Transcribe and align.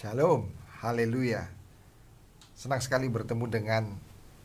Shalom, 0.00 0.48
haleluya. 0.80 1.44
Senang 2.56 2.80
sekali 2.80 3.04
bertemu 3.12 3.44
dengan 3.52 3.84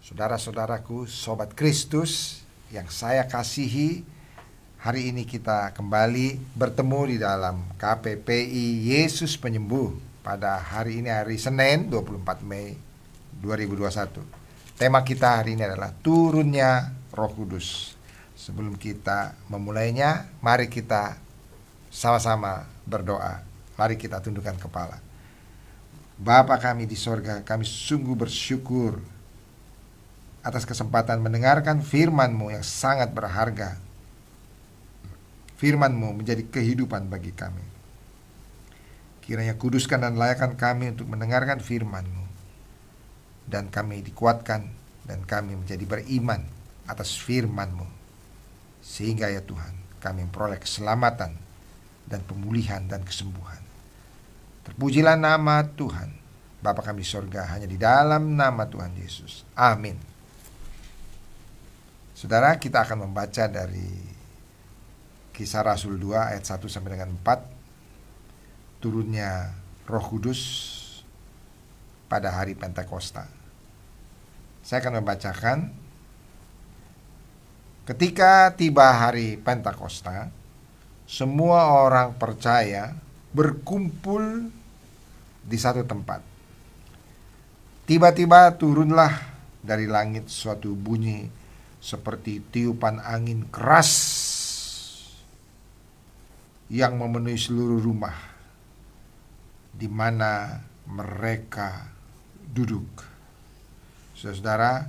saudara-saudaraku, 0.03 1.07
sobat 1.07 1.55
Kristus 1.55 2.43
yang 2.75 2.91
saya 2.91 3.23
kasihi. 3.23 4.03
Hari 4.83 5.15
ini 5.15 5.23
kita 5.23 5.71
kembali 5.71 6.59
bertemu 6.59 6.99
di 7.07 7.17
dalam 7.23 7.63
KPPI 7.79 8.83
Yesus 8.83 9.39
Penyembuh 9.39 9.95
pada 10.27 10.59
hari 10.59 10.99
ini 10.99 11.07
hari 11.07 11.39
Senin 11.39 11.87
24 11.87 12.43
Mei 12.43 12.75
2021. 13.39 14.27
Tema 14.75 15.07
kita 15.07 15.39
hari 15.39 15.55
ini 15.55 15.63
adalah 15.63 15.95
turunnya 16.03 16.91
Roh 17.15 17.31
Kudus. 17.31 17.95
Sebelum 18.35 18.75
kita 18.75 19.39
memulainya, 19.47 20.27
mari 20.43 20.67
kita 20.67 21.15
sama-sama 21.87 22.67
berdoa. 22.83 23.39
Mari 23.79 23.95
kita 23.95 24.19
tundukkan 24.19 24.59
kepala. 24.59 25.04
Bapa 26.15 26.55
kami 26.55 26.87
di 26.87 26.95
sorga, 26.95 27.43
kami 27.43 27.67
sungguh 27.67 28.15
bersyukur 28.15 29.03
atas 30.45 30.63
kesempatan 30.63 31.19
mendengarkan 31.19 31.83
firman-Mu 31.83 32.55
yang 32.55 32.63
sangat 32.63 33.11
berharga. 33.11 33.75
Firman-Mu 35.59 36.23
menjadi 36.23 36.47
kehidupan 36.47 37.11
bagi 37.11 37.35
kami. 37.35 37.65
Kiranya 39.25 39.57
kuduskan 39.57 40.05
dan 40.05 40.15
layakkan 40.15 40.53
kami 40.53 40.93
untuk 40.93 41.09
mendengarkan 41.09 41.57
firman-Mu. 41.59 42.23
Dan 43.49 43.73
kami 43.73 44.05
dikuatkan 44.05 44.69
dan 45.03 45.19
kami 45.25 45.57
menjadi 45.57 45.83
beriman 45.83 46.45
atas 46.85 47.17
firman-Mu. 47.19 47.89
Sehingga 48.85 49.33
ya 49.33 49.41
Tuhan, 49.41 49.99
kami 49.99 50.29
memperoleh 50.29 50.61
keselamatan 50.61 51.33
dan 52.05 52.21
pemulihan 52.23 52.85
dan 52.85 53.01
kesembuhan. 53.01 53.64
Terpujilah 54.65 55.13
nama 55.13 55.61
Tuhan, 55.61 56.09
Bapa 56.59 56.81
kami 56.81 57.05
di 57.05 57.07
sorga, 57.07 57.45
hanya 57.53 57.69
di 57.69 57.77
dalam 57.77 58.33
nama 58.33 58.65
Tuhan 58.65 58.97
Yesus. 58.97 59.45
Amin. 59.53 59.93
Saudara, 62.17 62.57
kita 62.57 62.81
akan 62.81 63.05
membaca 63.05 63.45
dari 63.45 63.91
Kisah 65.35 65.61
Rasul 65.61 66.01
2 66.01 66.31
ayat 66.33 66.47
1 66.47 66.65
sampai 66.65 66.97
dengan 66.97 67.13
4 67.21 68.81
turunnya 68.81 69.53
Roh 69.85 70.01
Kudus 70.01 70.41
pada 72.09 72.33
hari 72.33 72.57
Pentakosta. 72.57 73.29
Saya 74.65 74.81
akan 74.81 75.03
membacakan 75.03 75.57
ketika 77.85 78.49
tiba 78.57 78.89
hari 78.89 79.37
Pentakosta, 79.37 80.33
semua 81.05 81.69
orang 81.69 82.17
percaya 82.17 83.04
berkumpul 83.35 84.47
di 85.43 85.57
satu 85.59 85.83
tempat. 85.83 86.23
Tiba-tiba 87.83 88.55
turunlah 88.55 89.11
dari 89.59 89.85
langit 89.85 90.31
suatu 90.31 90.71
bunyi 90.73 91.27
seperti 91.83 92.41
tiupan 92.41 93.03
angin 93.03 93.45
keras 93.51 93.91
yang 96.71 96.97
memenuhi 96.97 97.37
seluruh 97.37 97.77
rumah 97.77 98.15
di 99.75 99.85
mana 99.85 100.63
mereka 100.87 101.91
duduk. 102.49 102.87
Saudara, 104.17 104.87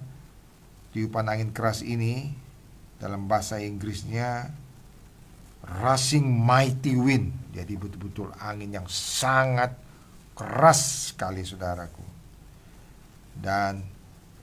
tiupan 0.95 1.29
angin 1.29 1.51
keras 1.53 1.85
ini 1.85 2.33
dalam 2.97 3.29
bahasa 3.29 3.61
Inggrisnya 3.61 4.49
rushing 5.83 6.27
mighty 6.27 6.95
wind. 6.95 7.35
Jadi 7.51 7.75
betul-betul 7.75 8.31
angin 8.39 8.77
yang 8.77 8.89
sangat 8.91 9.75
keras 10.37 11.13
sekali 11.13 11.43
saudaraku. 11.43 12.05
Dan 13.37 13.81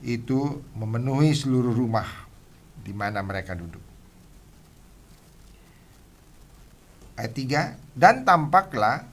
itu 0.04 0.62
memenuhi 0.76 1.32
seluruh 1.32 1.72
rumah 1.74 2.28
di 2.84 2.92
mana 2.92 3.24
mereka 3.24 3.56
duduk. 3.56 3.94
Ayat 7.14 7.34
3 7.38 7.94
Dan 7.94 8.26
tampaklah 8.26 9.06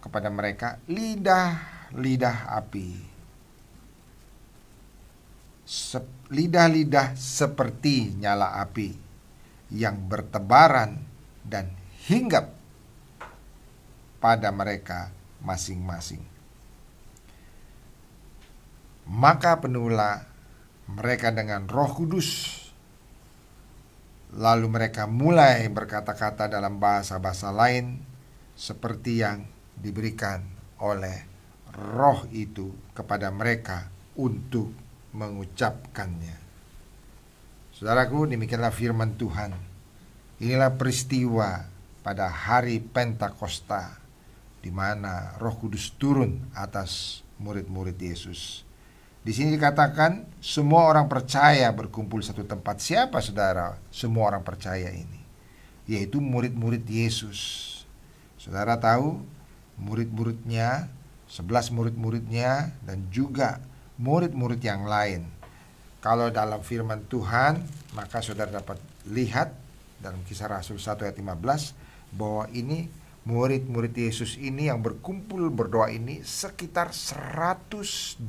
kepada 0.00 0.32
mereka 0.32 0.80
lidah-lidah 0.88 2.48
api 2.56 2.90
Lidah-lidah 6.32 7.12
seperti 7.12 8.16
nyala 8.16 8.56
api 8.62 8.90
Yang 9.74 9.96
bertebaran 10.08 11.05
dan 11.46 11.70
hinggap 12.10 12.50
pada 14.18 14.50
mereka 14.50 15.14
masing-masing 15.42 16.22
Maka 19.06 19.62
penuhlah 19.62 20.26
mereka 20.90 21.30
dengan 21.30 21.70
roh 21.70 21.94
kudus 21.94 22.58
Lalu 24.34 24.66
mereka 24.66 25.06
mulai 25.06 25.70
berkata-kata 25.70 26.50
dalam 26.50 26.82
bahasa-bahasa 26.82 27.54
lain 27.54 28.02
seperti 28.58 29.22
yang 29.22 29.46
diberikan 29.78 30.42
oleh 30.82 31.24
roh 31.76 32.24
itu 32.34 32.72
kepada 32.96 33.28
mereka 33.30 33.86
untuk 34.16 34.72
mengucapkannya. 35.12 36.36
Saudaraku, 37.76 38.24
demikianlah 38.32 38.72
firman 38.72 39.20
Tuhan. 39.20 39.75
Inilah 40.36 40.76
peristiwa 40.76 41.64
pada 42.04 42.28
hari 42.28 42.84
Pentakosta 42.84 43.96
di 44.60 44.68
mana 44.68 45.32
Roh 45.40 45.56
Kudus 45.56 45.96
turun 45.96 46.52
atas 46.52 47.24
murid-murid 47.40 47.96
Yesus. 47.96 48.60
Di 49.24 49.32
sini 49.32 49.56
dikatakan 49.56 50.28
semua 50.44 50.92
orang 50.92 51.08
percaya 51.08 51.72
berkumpul 51.72 52.20
satu 52.20 52.44
tempat. 52.44 52.84
Siapa 52.84 53.16
saudara? 53.24 53.80
Semua 53.88 54.28
orang 54.28 54.44
percaya 54.44 54.92
ini. 54.92 55.24
Yaitu 55.88 56.20
murid-murid 56.20 56.84
Yesus. 56.84 57.64
Saudara 58.36 58.76
tahu 58.76 59.24
murid-muridnya, 59.80 60.92
sebelas 61.32 61.72
murid-muridnya 61.72 62.76
dan 62.84 63.08
juga 63.08 63.64
murid-murid 63.96 64.60
yang 64.60 64.84
lain. 64.84 65.24
Kalau 66.04 66.28
dalam 66.28 66.60
firman 66.60 67.08
Tuhan, 67.08 67.64
maka 67.96 68.20
saudara 68.20 68.52
dapat 68.52 68.78
lihat 69.08 69.65
dalam 70.00 70.20
kisah 70.24 70.48
Rasul 70.50 70.76
1 70.76 71.06
ayat 71.06 71.16
15 71.16 72.16
bahwa 72.16 72.44
ini 72.52 72.88
murid-murid 73.26 73.90
Yesus 73.90 74.38
ini 74.38 74.70
yang 74.70 74.78
berkumpul 74.78 75.50
berdoa 75.50 75.90
ini 75.90 76.22
sekitar 76.22 76.94
120 76.94 78.22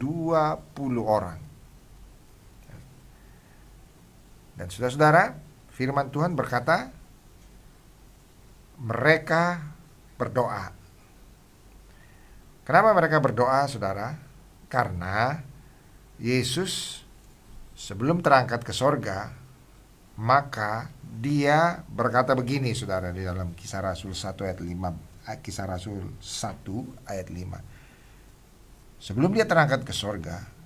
orang. 1.05 1.37
Dan 4.57 4.73
saudara-saudara, 4.73 5.37
firman 5.69 6.09
Tuhan 6.09 6.33
berkata, 6.33 6.89
mereka 8.81 9.61
berdoa. 10.17 10.73
Kenapa 12.65 12.89
mereka 12.97 13.21
berdoa, 13.21 13.69
saudara? 13.69 14.17
Karena 14.65 15.45
Yesus 16.17 17.05
sebelum 17.77 18.25
terangkat 18.25 18.65
ke 18.65 18.73
sorga, 18.73 19.36
maka 20.17 20.89
dia 21.17 21.85
berkata 21.89 22.33
begini 22.33 22.73
saudara 22.73 23.13
di 23.13 23.21
dalam 23.21 23.53
kisah 23.53 23.81
Rasul 23.85 24.17
1 24.17 24.33
ayat 24.45 24.59
5 24.61 25.29
eh, 25.29 25.37
kisah 25.41 25.65
Rasul 25.69 26.17
1 26.19 27.09
ayat 27.09 27.27
5 27.29 29.01
sebelum 29.01 29.31
dia 29.33 29.45
terangkat 29.45 29.85
ke 29.85 29.93
sorga 29.93 30.57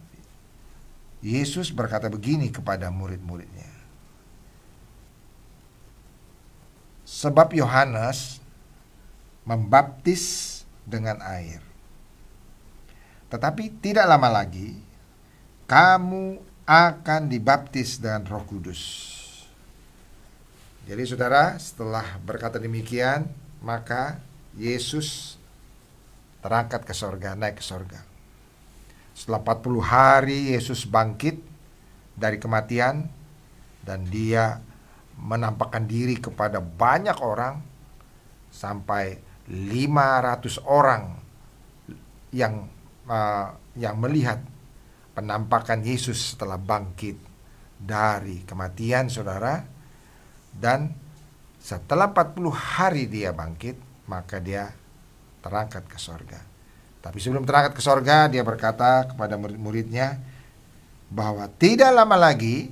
Yesus 1.22 1.70
berkata 1.70 2.10
begini 2.10 2.50
kepada 2.50 2.90
murid-muridnya. 2.90 3.70
Sebab 7.06 7.54
Yohanes 7.54 8.42
membaptis 9.46 10.66
dengan 10.82 11.22
air. 11.22 11.62
Tetapi 13.30 13.70
tidak 13.80 14.10
lama 14.10 14.42
lagi 14.42 14.82
kamu 15.70 16.42
akan 16.66 17.22
dibaptis 17.30 18.02
dengan 18.02 18.26
Roh 18.26 18.44
Kudus. 18.44 18.82
Jadi 20.90 21.04
saudara, 21.06 21.54
setelah 21.62 22.18
berkata 22.26 22.58
demikian, 22.58 23.30
maka 23.62 24.18
Yesus 24.58 25.38
terangkat 26.42 26.82
ke 26.84 26.94
sorga, 26.98 27.38
naik 27.38 27.62
ke 27.62 27.64
sorga. 27.64 28.02
Setelah 29.14 29.46
40 29.46 29.78
hari 29.86 30.40
Yesus 30.58 30.90
bangkit 30.90 31.38
dari 32.18 32.42
kematian 32.42 33.06
dan 33.86 34.10
dia 34.10 34.58
menampakkan 35.22 35.86
diri 35.86 36.18
kepada 36.18 36.58
banyak 36.58 37.18
orang 37.22 37.62
sampai 38.50 39.22
500 39.46 40.58
orang 40.66 41.22
yang 42.34 42.66
uh, 43.06 43.54
yang 43.78 44.02
melihat 44.02 44.42
penampakan 45.14 45.86
Yesus 45.86 46.34
setelah 46.34 46.58
bangkit 46.58 47.20
dari 47.78 48.42
kematian 48.48 49.12
saudara 49.12 49.71
dan 50.56 50.92
setelah 51.62 52.10
40 52.10 52.52
hari 52.52 53.06
dia 53.06 53.30
bangkit, 53.32 53.78
maka 54.10 54.42
dia 54.42 54.74
terangkat 55.46 55.86
ke 55.86 55.98
sorga. 56.02 56.42
Tapi 57.02 57.18
sebelum 57.18 57.46
terangkat 57.46 57.78
ke 57.78 57.82
sorga, 57.82 58.30
dia 58.30 58.46
berkata 58.46 59.10
kepada 59.10 59.38
murid-muridnya 59.38 60.22
bahwa 61.10 61.50
tidak 61.58 61.90
lama 61.94 62.18
lagi 62.18 62.70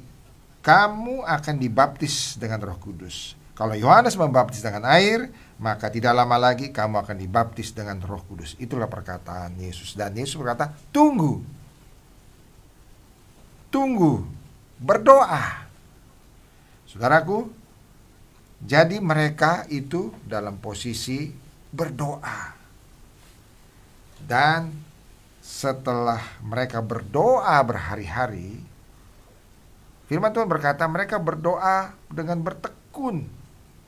kamu 0.62 1.26
akan 1.26 1.56
dibaptis 1.58 2.38
dengan 2.38 2.62
roh 2.62 2.78
kudus. 2.78 3.34
Kalau 3.58 3.76
Yohanes 3.76 4.16
membaptis 4.16 4.64
dengan 4.64 4.88
air, 4.88 5.28
maka 5.60 5.92
tidak 5.92 6.16
lama 6.16 6.40
lagi 6.40 6.72
kamu 6.72 7.04
akan 7.04 7.18
dibaptis 7.20 7.76
dengan 7.76 8.00
roh 8.00 8.24
kudus. 8.24 8.56
Itulah 8.56 8.88
perkataan 8.88 9.60
Yesus. 9.60 10.00
Dan 10.00 10.16
Yesus 10.16 10.40
berkata, 10.40 10.72
tunggu. 10.96 11.44
Tunggu. 13.68 14.24
Berdoa. 14.80 15.68
Saudaraku, 16.88 17.52
jadi 18.60 19.00
mereka 19.00 19.64
itu 19.72 20.12
dalam 20.28 20.60
posisi 20.60 21.32
berdoa. 21.72 22.60
Dan 24.20 24.76
setelah 25.40 26.20
mereka 26.44 26.84
berdoa 26.84 27.56
berhari-hari, 27.64 28.60
firman 30.12 30.36
Tuhan 30.36 30.52
berkata 30.52 30.84
mereka 30.92 31.16
berdoa 31.18 31.96
dengan 32.12 32.44
bertekun, 32.44 33.32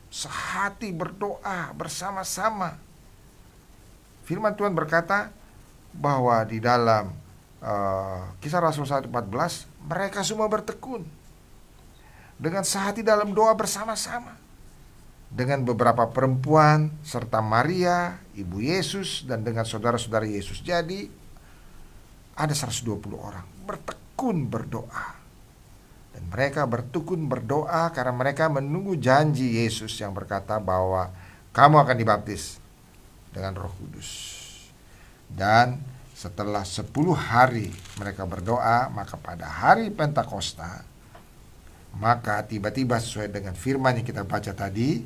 sehati 0.08 0.96
berdoa 0.96 1.76
bersama-sama. 1.76 2.80
Firman 4.24 4.56
Tuhan 4.56 4.72
berkata 4.72 5.36
bahwa 5.92 6.40
di 6.48 6.64
dalam 6.64 7.12
uh, 7.60 8.24
kisah 8.40 8.64
Rasul 8.64 8.88
1.14 8.88 9.12
mereka 9.84 10.24
semua 10.24 10.48
bertekun 10.48 11.04
dengan 12.40 12.64
sehati 12.64 13.04
dalam 13.04 13.36
doa 13.36 13.52
bersama-sama 13.52 14.41
dengan 15.32 15.64
beberapa 15.64 16.12
perempuan 16.12 16.92
serta 17.08 17.40
Maria, 17.40 18.20
ibu 18.36 18.60
Yesus 18.60 19.24
dan 19.24 19.48
dengan 19.48 19.64
saudara-saudara 19.64 20.28
Yesus. 20.28 20.60
Jadi 20.60 21.08
ada 22.36 22.52
120 22.52 23.00
orang 23.16 23.48
bertekun 23.64 24.52
berdoa. 24.52 25.24
Dan 26.12 26.28
mereka 26.28 26.68
bertekun 26.68 27.32
berdoa 27.32 27.88
karena 27.96 28.12
mereka 28.12 28.52
menunggu 28.52 29.00
janji 29.00 29.64
Yesus 29.64 29.96
yang 30.04 30.12
berkata 30.12 30.60
bahwa 30.60 31.08
kamu 31.56 31.80
akan 31.80 31.96
dibaptis 31.96 32.60
dengan 33.32 33.56
Roh 33.56 33.72
Kudus. 33.80 34.12
Dan 35.32 35.80
setelah 36.12 36.68
10 36.68 36.92
hari 37.16 37.72
mereka 37.96 38.28
berdoa, 38.28 38.92
maka 38.92 39.16
pada 39.16 39.48
hari 39.48 39.88
Pentakosta 39.88 40.92
maka 41.98 42.48
tiba-tiba 42.48 42.96
sesuai 42.96 43.28
dengan 43.32 43.52
firman 43.52 44.00
yang 44.00 44.08
kita 44.08 44.24
baca 44.24 44.56
tadi, 44.56 45.04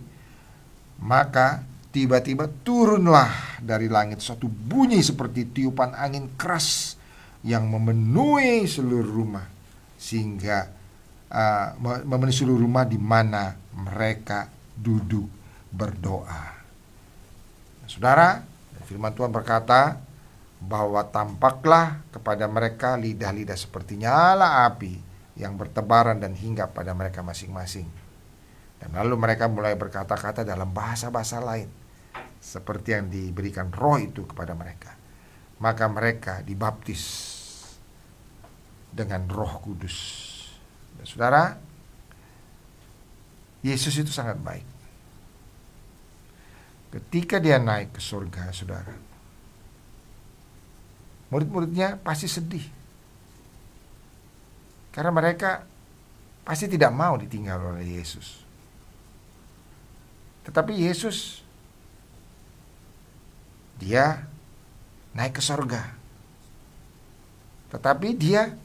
maka 0.99 1.63
tiba-tiba 1.95 2.51
turunlah 2.63 3.59
dari 3.63 3.87
langit 3.87 4.19
suatu 4.19 4.51
bunyi 4.51 4.99
seperti 4.99 5.47
tiupan 5.47 5.95
angin 5.95 6.35
keras 6.35 6.99
yang 7.45 7.71
memenuhi 7.71 8.67
seluruh 8.67 9.07
rumah 9.07 9.47
sehingga 9.95 10.67
uh, 11.31 11.67
memenuhi 12.03 12.35
seluruh 12.35 12.61
rumah 12.67 12.83
di 12.83 12.99
mana 12.99 13.55
mereka 13.71 14.51
duduk 14.75 15.27
berdoa. 15.71 16.51
Saudara, 17.87 18.43
firman 18.83 19.15
Tuhan 19.15 19.31
berkata 19.31 20.01
bahwa 20.59 20.99
tampaklah 21.07 22.01
kepada 22.11 22.49
mereka 22.49 22.97
lidah-lidah 22.97 23.55
seperti 23.55 24.01
nyala 24.01 24.65
api 24.67 24.99
yang 25.35 25.55
bertebaran 25.55 26.17
dan 26.17 26.33
hinggap 26.33 26.73
pada 26.73 26.95
mereka 26.95 27.21
masing-masing 27.21 28.04
dan 28.79 28.89
lalu 28.91 29.15
mereka 29.15 29.47
mulai 29.47 29.73
berkata-kata 29.79 30.43
dalam 30.43 30.69
bahasa-bahasa 30.71 31.39
lain 31.39 31.69
seperti 32.45 32.93
yang 32.93 33.09
diberikan 33.09 33.73
roh 33.73 33.97
itu 33.97 34.27
kepada 34.29 34.53
mereka. 34.53 34.93
Maka 35.57 35.87
mereka 35.87 36.43
dibaptis 36.43 37.33
dengan 38.95 39.27
Roh 39.27 39.59
Kudus. 39.59 39.97
Dan 40.95 41.05
saudara, 41.07 41.43
Yesus 43.65 43.95
itu 43.97 44.11
sangat 44.13 44.39
baik. 44.39 44.67
Ketika 46.95 47.43
dia 47.43 47.59
naik 47.59 47.97
ke 47.97 47.99
surga, 47.99 48.55
saudara, 48.55 48.95
murid-muridnya 51.27 51.99
pasti 51.99 52.31
sedih. 52.31 52.63
Karena 54.95 55.11
mereka 55.11 55.67
pasti 56.47 56.71
tidak 56.71 56.95
mau 56.95 57.19
ditinggal 57.19 57.75
oleh 57.75 57.99
Yesus. 57.99 58.44
Tetapi 60.45 60.73
Yesus 60.77 61.41
dia 63.81 64.23
naik 65.11 65.39
ke 65.39 65.43
sorga. 65.43 65.91
Tetapi 67.73 68.15
dia 68.15 68.55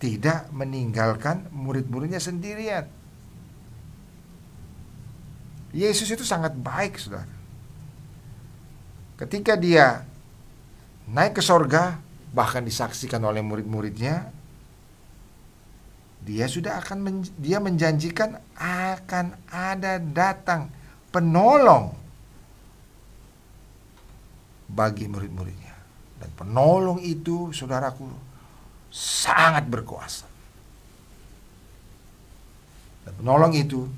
tidak 0.00 0.48
meninggalkan 0.50 1.46
murid-muridnya 1.52 2.18
sendirian. 2.18 2.88
Yesus 5.70 6.10
itu 6.10 6.26
sangat 6.26 6.56
baik, 6.56 6.98
saudara. 6.98 7.30
Ketika 9.20 9.54
dia 9.54 10.02
naik 11.06 11.38
ke 11.38 11.42
sorga, 11.44 12.00
bahkan 12.32 12.64
disaksikan 12.64 13.22
oleh 13.22 13.44
murid-muridnya, 13.44 14.32
dia 16.20 16.44
sudah 16.44 16.78
akan 16.84 16.98
men, 17.00 17.16
dia 17.40 17.56
menjanjikan 17.58 18.36
akan 18.60 19.34
ada 19.48 19.96
datang 19.96 20.68
penolong 21.08 21.96
bagi 24.70 25.10
murid-muridnya. 25.10 25.74
Dan 26.20 26.30
penolong 26.36 27.00
itu, 27.00 27.50
saudaraku, 27.50 28.04
sangat 28.92 29.64
berkuasa. 29.64 30.28
Dan 33.08 33.12
penolong 33.16 33.56
itu 33.56 33.88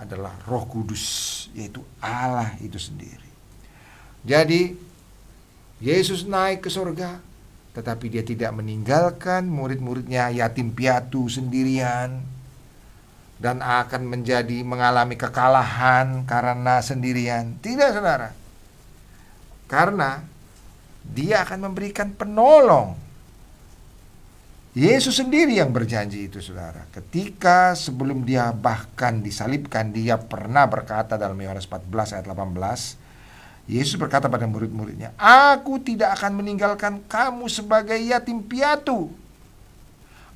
adalah 0.00 0.32
Roh 0.48 0.64
Kudus, 0.64 1.46
yaitu 1.52 1.84
Allah 2.00 2.56
itu 2.64 2.80
sendiri. 2.80 3.28
Jadi, 4.24 4.72
Yesus 5.78 6.24
naik 6.24 6.64
ke 6.66 6.70
surga, 6.72 7.20
tetapi 7.76 8.10
dia 8.10 8.24
tidak 8.24 8.52
meninggalkan 8.56 9.46
murid-muridnya 9.46 10.32
yatim 10.32 10.72
piatu 10.72 11.28
sendirian 11.28 12.24
dan 13.38 13.62
akan 13.62 14.02
menjadi 14.02 14.66
mengalami 14.66 15.14
kekalahan 15.14 16.26
karena 16.26 16.82
sendirian. 16.82 17.54
Tidak, 17.62 17.94
Saudara. 17.94 18.34
Karena 19.70 20.18
dia 21.06 21.46
akan 21.46 21.70
memberikan 21.70 22.10
penolong. 22.12 22.98
Yesus 24.74 25.18
sendiri 25.22 25.58
yang 25.58 25.70
berjanji 25.70 26.26
itu, 26.26 26.42
Saudara. 26.42 26.86
Ketika 26.90 27.78
sebelum 27.78 28.26
dia 28.26 28.50
bahkan 28.50 29.22
disalibkan, 29.22 29.94
dia 29.94 30.18
pernah 30.18 30.66
berkata 30.66 31.14
dalam 31.14 31.38
Yohanes 31.38 31.66
14 31.66 32.18
ayat 32.18 32.26
18, 32.26 33.07
Yesus 33.68 34.00
berkata 34.00 34.32
pada 34.32 34.48
murid-muridnya, 34.48 35.12
"Aku 35.20 35.76
tidak 35.76 36.16
akan 36.16 36.40
meninggalkan 36.40 37.04
kamu 37.04 37.52
sebagai 37.52 38.00
yatim 38.00 38.40
piatu. 38.40 39.12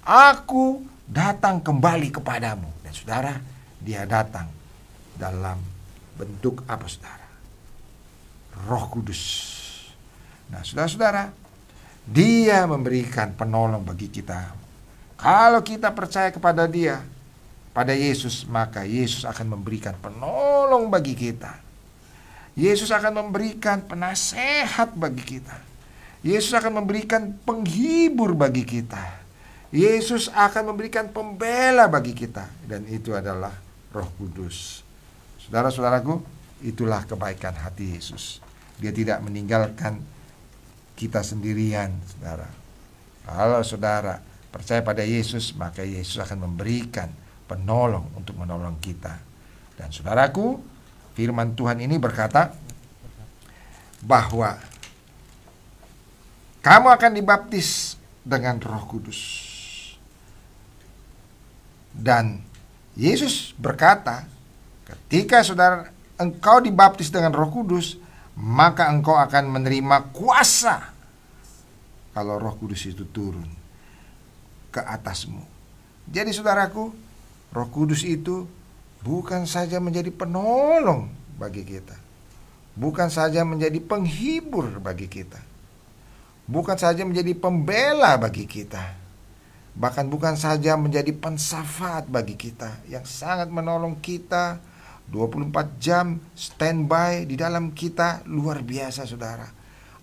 Aku 0.05 0.85
datang 1.09 1.65
kembali 1.65 2.13
kepadamu." 2.13 2.69
Dan 2.85 2.93
Saudara, 2.93 3.41
dia 3.81 4.05
datang 4.05 4.53
dalam 5.17 5.57
bentuk 6.21 6.61
apa 6.69 6.85
Saudara? 6.85 7.25
Roh 8.69 8.85
Kudus. 8.93 9.25
Nah, 10.53 10.61
Saudara-saudara, 10.61 11.33
dia 12.05 12.69
memberikan 12.69 13.33
penolong 13.33 13.81
bagi 13.81 14.13
kita. 14.13 14.53
Kalau 15.17 15.65
kita 15.65 15.89
percaya 15.95 16.29
kepada 16.29 16.69
dia, 16.69 17.01
pada 17.73 17.97
Yesus, 17.97 18.45
maka 18.45 18.85
Yesus 18.85 19.25
akan 19.25 19.57
memberikan 19.57 19.97
penolong 19.97 20.93
bagi 20.93 21.17
kita. 21.17 21.62
Yesus 22.53 22.93
akan 22.93 23.27
memberikan 23.27 23.81
penasehat 23.85 24.93
bagi 24.93 25.39
kita. 25.39 25.57
Yesus 26.23 26.53
akan 26.55 26.85
memberikan 26.85 27.35
penghibur 27.43 28.37
bagi 28.37 28.63
kita. 28.63 29.01
Yesus 29.73 30.29
akan 30.29 30.77
memberikan 30.77 31.09
pembela 31.09 31.89
bagi 31.89 32.13
kita 32.13 32.45
dan 32.69 32.85
itu 32.87 33.17
adalah 33.17 33.57
Roh 33.89 34.11
Kudus. 34.21 34.85
Saudara-saudaraku, 35.41 36.21
itulah 36.61 37.09
kebaikan 37.09 37.57
hati 37.57 37.97
Yesus. 37.97 38.39
Dia 38.77 38.93
tidak 38.93 39.25
meninggalkan 39.25 39.99
kita 40.95 41.25
sendirian, 41.25 41.91
Saudara. 42.05 42.47
Kalau 43.25 43.61
Saudara 43.65 44.15
percaya 44.53 44.85
pada 44.85 45.03
Yesus, 45.03 45.57
maka 45.57 45.83
Yesus 45.83 46.21
akan 46.21 46.53
memberikan 46.53 47.09
penolong 47.49 48.13
untuk 48.13 48.37
menolong 48.37 48.77
kita. 48.79 49.17
Dan 49.75 49.89
Saudaraku, 49.89 50.72
firman 51.13 51.53
Tuhan 51.53 51.81
ini 51.81 51.97
berkata 52.01 52.57
bahwa 54.03 54.59
kamu 56.63 56.89
akan 56.95 57.13
dibaptis 57.19 57.99
dengan 58.23 58.59
Roh 58.63 58.85
Kudus. 58.87 59.21
Dan 61.93 62.41
Yesus 62.97 63.53
berkata, 63.59 64.25
ketika 64.87 65.45
saudara 65.45 65.91
engkau 66.17 66.63
dibaptis 66.63 67.11
dengan 67.11 67.35
Roh 67.35 67.51
Kudus, 67.51 67.99
maka 68.39 68.89
engkau 68.89 69.19
akan 69.19 69.51
menerima 69.53 70.15
kuasa 70.15 70.93
kalau 72.17 72.41
Roh 72.41 72.57
Kudus 72.57 72.89
itu 72.89 73.05
turun 73.11 73.49
ke 74.73 74.81
atasmu. 74.81 75.45
Jadi 76.09 76.33
saudaraku, 76.33 76.95
Roh 77.53 77.69
Kudus 77.69 78.07
itu 78.07 78.49
bukan 79.03 79.45
saja 79.45 79.83
menjadi 79.83 80.09
penolong 80.15 81.11
bagi 81.37 81.67
kita. 81.67 81.99
Bukan 82.73 83.13
saja 83.13 83.45
menjadi 83.45 83.77
penghibur 83.85 84.81
bagi 84.81 85.11
kita. 85.11 85.43
Bukan 86.49 86.79
saja 86.81 87.05
menjadi 87.05 87.37
pembela 87.37 88.17
bagi 88.17 88.49
kita. 88.49 88.81
Bahkan 89.77 90.09
bukan 90.09 90.37
saja 90.41 90.77
menjadi 90.81 91.13
pensafaat 91.13 92.09
bagi 92.09 92.39
kita 92.39 92.81
yang 92.89 93.05
sangat 93.05 93.53
menolong 93.53 94.01
kita. 94.01 94.63
24 95.13 95.77
jam 95.77 96.17
standby 96.33 97.29
di 97.29 97.37
dalam 97.37 97.77
kita 97.77 98.25
luar 98.25 98.65
biasa 98.65 99.05
saudara. 99.05 99.45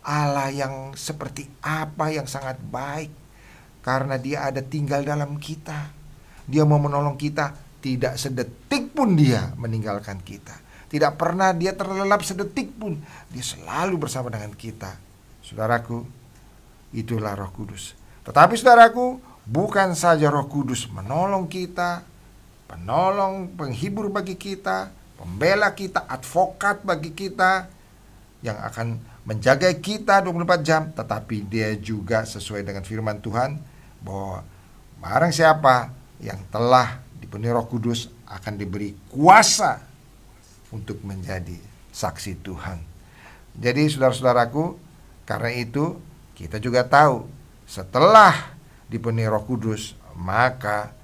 Allah 0.06 0.54
yang 0.54 0.94
seperti 0.94 1.50
apa 1.66 2.14
yang 2.14 2.30
sangat 2.30 2.62
baik. 2.62 3.10
Karena 3.82 4.22
dia 4.22 4.46
ada 4.46 4.62
tinggal 4.62 5.02
dalam 5.02 5.42
kita. 5.42 5.90
Dia 6.46 6.62
mau 6.68 6.78
menolong 6.78 7.18
kita 7.18 7.69
tidak 7.80 8.20
sedetik 8.20 8.92
pun 8.92 9.16
dia 9.16 9.56
meninggalkan 9.56 10.20
kita. 10.24 10.56
Tidak 10.90 11.16
pernah 11.16 11.54
dia 11.54 11.76
terlelap 11.78 12.26
sedetik 12.26 12.74
pun. 12.76 12.98
Dia 13.30 13.46
selalu 13.46 13.96
bersama 14.10 14.34
dengan 14.34 14.52
kita. 14.56 14.98
Saudaraku 15.46 16.02
itulah 16.92 17.38
roh 17.38 17.54
kudus. 17.54 17.94
Tetapi 18.26 18.54
saudaraku 18.58 19.22
bukan 19.50 19.98
saja 19.98 20.30
Roh 20.30 20.46
Kudus 20.46 20.86
menolong 20.94 21.50
kita, 21.50 22.06
penolong, 22.70 23.50
penghibur 23.58 24.14
bagi 24.14 24.38
kita, 24.38 24.94
pembela 25.18 25.74
kita, 25.74 26.06
advokat 26.06 26.86
bagi 26.86 27.18
kita 27.18 27.66
yang 28.46 28.62
akan 28.62 29.02
menjaga 29.26 29.74
kita 29.74 30.22
24 30.22 30.62
jam, 30.62 30.82
tetapi 30.94 31.50
dia 31.50 31.74
juga 31.76 32.24
sesuai 32.24 32.62
dengan 32.62 32.86
firman 32.86 33.18
Tuhan 33.18 33.58
bahwa 34.06 34.46
barang 35.02 35.34
siapa 35.34 35.90
yang 36.22 36.40
telah 36.54 37.02
dipenuhi 37.20 37.52
Roh 37.52 37.68
Kudus 37.68 38.08
akan 38.26 38.56
diberi 38.56 38.96
kuasa 39.12 39.84
untuk 40.72 41.04
menjadi 41.04 41.56
saksi 41.92 42.40
Tuhan. 42.40 42.80
Jadi 43.60 43.92
saudara-saudaraku, 43.92 44.80
karena 45.28 45.52
itu 45.52 46.00
kita 46.38 46.64
juga 46.64 46.88
tahu 46.88 47.28
setelah 47.68 48.56
dipenuhi 48.88 49.28
Roh 49.28 49.44
Kudus, 49.44 49.94
maka 50.16 50.96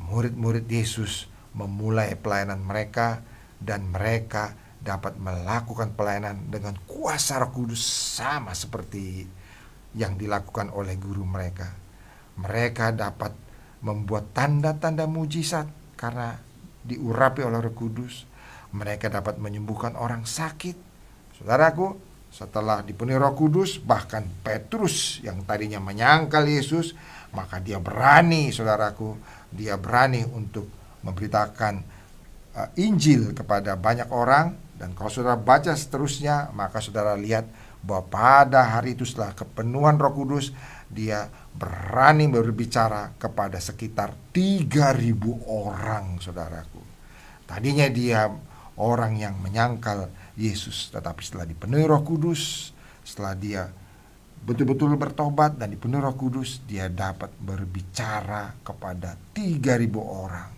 murid-murid 0.00 0.66
Yesus 0.66 1.30
memulai 1.54 2.18
pelayanan 2.18 2.62
mereka 2.62 3.22
dan 3.60 3.86
mereka 3.86 4.56
dapat 4.80 5.20
melakukan 5.20 5.92
pelayanan 5.92 6.48
dengan 6.48 6.74
kuasa 6.88 7.36
Roh 7.38 7.52
Kudus 7.52 7.84
sama 8.16 8.56
seperti 8.56 9.28
yang 9.92 10.16
dilakukan 10.16 10.72
oleh 10.72 10.96
guru 10.96 11.22
mereka. 11.26 11.68
Mereka 12.40 12.96
dapat 12.96 13.36
membuat 13.80 14.32
tanda-tanda 14.36 15.08
mujizat 15.08 15.68
karena 15.96 16.36
diurapi 16.84 17.44
oleh 17.44 17.60
Roh 17.60 17.74
Kudus. 17.76 18.28
Mereka 18.70 19.10
dapat 19.10 19.42
menyembuhkan 19.42 19.98
orang 19.98 20.24
sakit. 20.24 20.78
Saudaraku, 21.40 21.98
setelah 22.30 22.86
dipenuhi 22.86 23.18
Roh 23.18 23.34
Kudus, 23.34 23.82
bahkan 23.82 24.22
Petrus 24.46 25.18
yang 25.26 25.42
tadinya 25.42 25.82
menyangkal 25.82 26.46
Yesus 26.46 26.94
maka 27.30 27.62
dia 27.62 27.78
berani 27.78 28.50
saudaraku 28.50 29.14
dia 29.50 29.78
berani 29.78 30.26
untuk 30.26 30.66
memberitakan 31.06 31.74
uh, 32.58 32.68
Injil 32.78 33.34
kepada 33.34 33.78
banyak 33.78 34.10
orang 34.10 34.54
dan 34.78 34.94
kalau 34.96 35.10
saudara 35.12 35.38
baca 35.38 35.74
seterusnya 35.74 36.50
maka 36.54 36.82
saudara 36.82 37.14
lihat 37.14 37.46
bahwa 37.80 38.04
pada 38.12 38.60
hari 38.76 38.92
itu 38.98 39.08
setelah 39.08 39.32
kepenuhan 39.32 39.96
Roh 39.96 40.12
Kudus 40.12 40.52
dia 40.90 41.30
berani 41.54 42.26
berbicara 42.26 43.14
kepada 43.14 43.62
sekitar 43.62 44.12
3000 44.34 45.16
orang 45.46 46.18
saudaraku 46.18 46.82
tadinya 47.46 47.86
dia 47.86 48.26
orang 48.76 49.14
yang 49.16 49.38
menyangkal 49.38 50.10
Yesus 50.34 50.90
tetapi 50.90 51.22
setelah 51.22 51.46
dipenuhi 51.46 51.86
Roh 51.86 52.02
Kudus 52.02 52.74
setelah 53.06 53.34
dia 53.38 53.62
betul-betul 54.40 54.96
bertobat 54.96 55.60
dan 55.60 55.72
dipenuhi 55.72 56.00
Roh 56.00 56.16
Kudus, 56.16 56.64
dia 56.64 56.88
dapat 56.88 57.28
berbicara 57.36 58.56
kepada 58.64 59.16
3000 59.36 60.00
orang. 60.00 60.50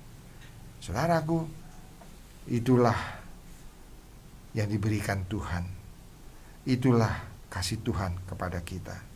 Saudaraku, 0.79 1.47
itulah 2.51 2.97
yang 4.55 4.69
diberikan 4.71 5.27
Tuhan. 5.27 5.65
Itulah 6.63 7.27
kasih 7.51 7.83
Tuhan 7.83 8.23
kepada 8.27 8.63
kita. 8.63 9.12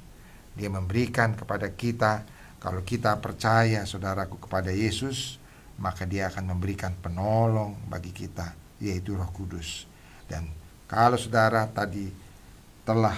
Dia 0.56 0.72
memberikan 0.72 1.36
kepada 1.36 1.68
kita 1.76 2.24
kalau 2.66 2.82
kita 2.82 3.20
percaya 3.22 3.84
saudaraku 3.84 4.42
kepada 4.42 4.72
Yesus, 4.74 5.38
maka 5.78 6.08
dia 6.08 6.32
akan 6.32 6.56
memberikan 6.56 6.96
penolong 6.98 7.76
bagi 7.86 8.10
kita, 8.10 8.56
yaitu 8.80 9.14
Roh 9.14 9.28
Kudus. 9.30 9.84
Dan 10.24 10.48
kalau 10.88 11.20
saudara 11.20 11.68
tadi 11.68 12.08
telah 12.82 13.14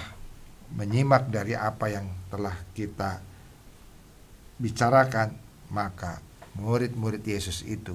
menyimak 0.74 1.30
dari 1.32 1.56
apa 1.56 1.88
yang 1.88 2.10
telah 2.28 2.52
kita 2.74 3.22
bicarakan, 4.58 5.32
maka 5.70 6.18
murid-murid 6.58 7.22
Yesus 7.22 7.62
itu 7.62 7.94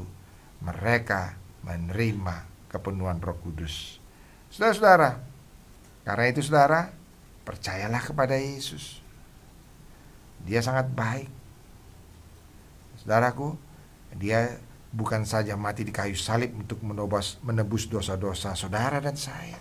mereka 0.63 1.35
menerima 1.67 2.47
kepenuhan 2.71 3.19
Roh 3.19 3.35
Kudus. 3.43 3.99
Saudara-saudara, 4.47 5.19
karena 6.07 6.25
itu 6.31 6.39
saudara, 6.39 6.89
percayalah 7.43 7.99
kepada 7.99 8.39
Yesus. 8.39 9.02
Dia 10.43 10.59
sangat 10.59 10.91
baik. 10.91 11.29
Saudaraku, 13.03 13.55
dia 14.15 14.59
bukan 14.93 15.25
saja 15.25 15.57
mati 15.57 15.81
di 15.81 15.91
kayu 15.91 16.13
salib 16.13 16.53
untuk 16.53 16.79
menebus 17.43 17.89
dosa-dosa 17.89 18.53
saudara 18.53 19.01
dan 19.01 19.17
saya. 19.17 19.59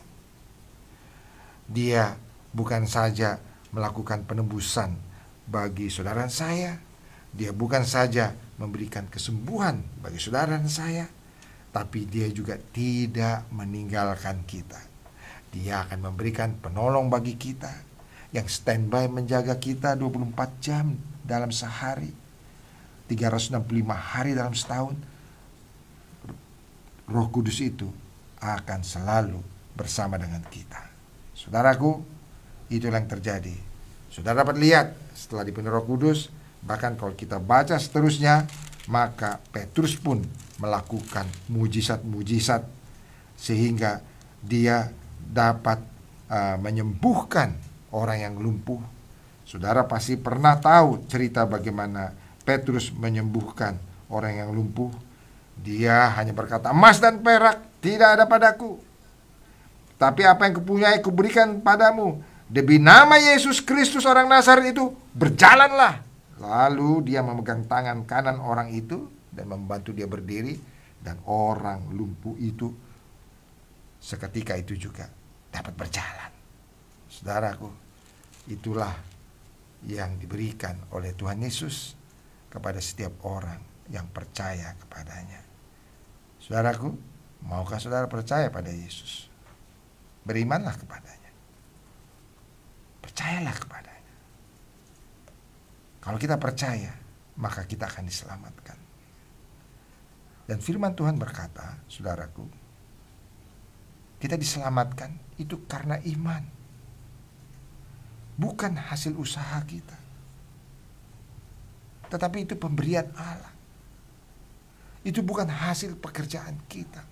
Dia 1.66 2.14
bukan 2.52 2.84
saja 2.84 3.40
melakukan 3.72 4.28
penebusan 4.28 4.92
bagi 5.48 5.88
saudara 5.88 6.28
saya, 6.28 6.76
dia 7.32 7.50
bukan 7.50 7.82
saja 7.82 8.36
memberikan 8.60 9.08
kesembuhan 9.08 9.80
bagi 10.04 10.20
saudara 10.20 10.60
dan 10.60 10.68
saya, 10.68 11.08
tapi 11.72 12.04
dia 12.04 12.28
juga 12.28 12.60
tidak 12.60 13.48
meninggalkan 13.48 14.44
kita. 14.44 14.78
Dia 15.52 15.88
akan 15.88 16.12
memberikan 16.12 16.60
penolong 16.60 17.08
bagi 17.08 17.40
kita 17.40 17.91
yang 18.32 18.48
standby 18.48 19.08
menjaga 19.12 19.56
kita 19.60 19.94
24 19.94 20.32
jam 20.64 20.96
dalam 21.22 21.52
sehari, 21.52 22.10
365 23.08 23.60
hari 23.92 24.32
dalam 24.32 24.56
setahun. 24.56 24.96
Roh 27.12 27.28
Kudus 27.28 27.60
itu 27.60 27.92
akan 28.40 28.80
selalu 28.80 29.38
bersama 29.76 30.16
dengan 30.16 30.40
kita. 30.48 30.80
Saudaraku, 31.36 32.00
Itulah 32.72 33.04
yang 33.04 33.10
terjadi. 33.12 33.52
Sudah 34.08 34.32
dapat 34.32 34.56
lihat 34.56 34.96
setelah 35.12 35.44
dipenuhi 35.44 35.76
Roh 35.76 35.84
Kudus, 35.84 36.32
bahkan 36.64 36.96
kalau 36.96 37.12
kita 37.12 37.36
baca 37.36 37.76
seterusnya, 37.76 38.48
maka 38.88 39.44
Petrus 39.52 39.92
pun 40.00 40.24
melakukan 40.56 41.28
mujizat-mujizat 41.52 42.64
sehingga 43.36 44.00
dia 44.40 44.88
dapat 45.20 45.84
uh, 46.32 46.56
menyembuhkan 46.56 47.52
orang 47.92 48.18
yang 48.25 48.34
lumpuh. 48.40 48.80
Saudara 49.46 49.84
pasti 49.87 50.16
pernah 50.16 50.56
tahu 50.58 51.04
cerita 51.06 51.44
bagaimana 51.44 52.11
Petrus 52.42 52.90
menyembuhkan 52.90 53.76
orang 54.08 54.42
yang 54.42 54.50
lumpuh. 54.50 54.90
Dia 55.62 56.11
hanya 56.16 56.32
berkata, 56.34 56.72
emas 56.72 56.99
dan 56.99 57.20
perak 57.20 57.61
tidak 57.84 58.18
ada 58.18 58.25
padaku. 58.26 58.80
Tapi 60.00 60.26
apa 60.26 60.50
yang 60.50 60.58
kupunyai 60.58 60.99
kuberikan 60.99 61.62
padamu 61.62 62.18
Demi 62.52 62.76
nama 62.76 63.16
Yesus 63.16 63.64
Kristus 63.64 64.04
orang 64.04 64.28
Nazaret 64.28 64.76
itu 64.76 64.92
berjalanlah. 65.16 66.04
Lalu 66.37 67.08
dia 67.08 67.25
memegang 67.25 67.64
tangan 67.64 68.04
kanan 68.04 68.44
orang 68.44 68.68
itu 68.68 69.08
dan 69.32 69.49
membantu 69.49 69.96
dia 69.96 70.04
berdiri 70.04 70.61
dan 71.00 71.16
orang 71.25 71.88
lumpuh 71.96 72.37
itu 72.37 72.68
seketika 74.04 74.52
itu 74.61 74.76
juga 74.76 75.08
dapat 75.49 75.72
berjalan. 75.72 76.41
Saudaraku, 77.23 77.71
itulah 78.50 78.91
yang 79.87 80.19
diberikan 80.19 80.75
oleh 80.91 81.14
Tuhan 81.14 81.38
Yesus 81.38 81.95
kepada 82.50 82.83
setiap 82.83 83.23
orang 83.23 83.62
yang 83.95 84.11
percaya 84.11 84.75
kepadanya. 84.75 85.38
Saudaraku, 86.43 86.91
maukah 87.47 87.79
saudara 87.79 88.11
percaya 88.11 88.50
pada 88.50 88.75
Yesus? 88.75 89.31
Berimanlah 90.26 90.75
kepadanya. 90.75 91.31
Percayalah 92.99 93.55
kepadanya. 93.55 94.14
Kalau 96.02 96.19
kita 96.19 96.35
percaya, 96.43 96.91
maka 97.38 97.62
kita 97.62 97.87
akan 97.87 98.11
diselamatkan. 98.11 98.79
Dan 100.50 100.59
firman 100.59 100.99
Tuhan 100.99 101.14
berkata, 101.23 101.79
saudaraku, 101.87 102.50
Kita 104.19 104.38
diselamatkan 104.38 105.38
itu 105.43 105.67
karena 105.67 105.99
iman. 105.99 106.62
Bukan 108.42 108.75
hasil 108.75 109.14
usaha 109.14 109.62
kita. 109.62 109.94
Tetapi 112.11 112.42
itu 112.42 112.58
pemberian 112.58 113.06
Allah. 113.14 113.54
Itu 115.06 115.22
bukan 115.22 115.46
hasil 115.46 115.94
pekerjaan 116.02 116.58
kita. 116.66 117.06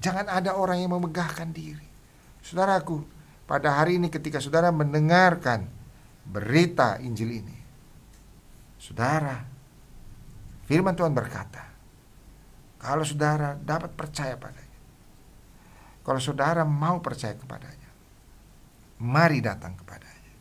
Jangan 0.00 0.32
ada 0.32 0.56
orang 0.56 0.80
yang 0.80 0.96
memegahkan 0.96 1.52
diri. 1.52 1.86
Saudaraku, 2.42 3.04
pada 3.46 3.78
hari 3.78 4.00
ini 4.00 4.10
ketika 4.10 4.42
saudara 4.42 4.74
mendengarkan 4.74 5.68
berita 6.26 6.98
Injil 6.98 7.38
ini, 7.38 7.58
saudara, 8.82 9.46
firman 10.66 10.98
Tuhan 10.98 11.14
berkata, 11.14 11.62
kalau 12.82 13.06
saudara 13.06 13.54
dapat 13.54 13.94
percaya 13.94 14.34
padanya, 14.34 14.80
kalau 16.02 16.18
saudara 16.18 16.66
mau 16.66 16.98
percaya 16.98 17.38
kepadanya, 17.38 17.81
mari 19.02 19.42
datang 19.42 19.74
kepadanya. 19.74 20.34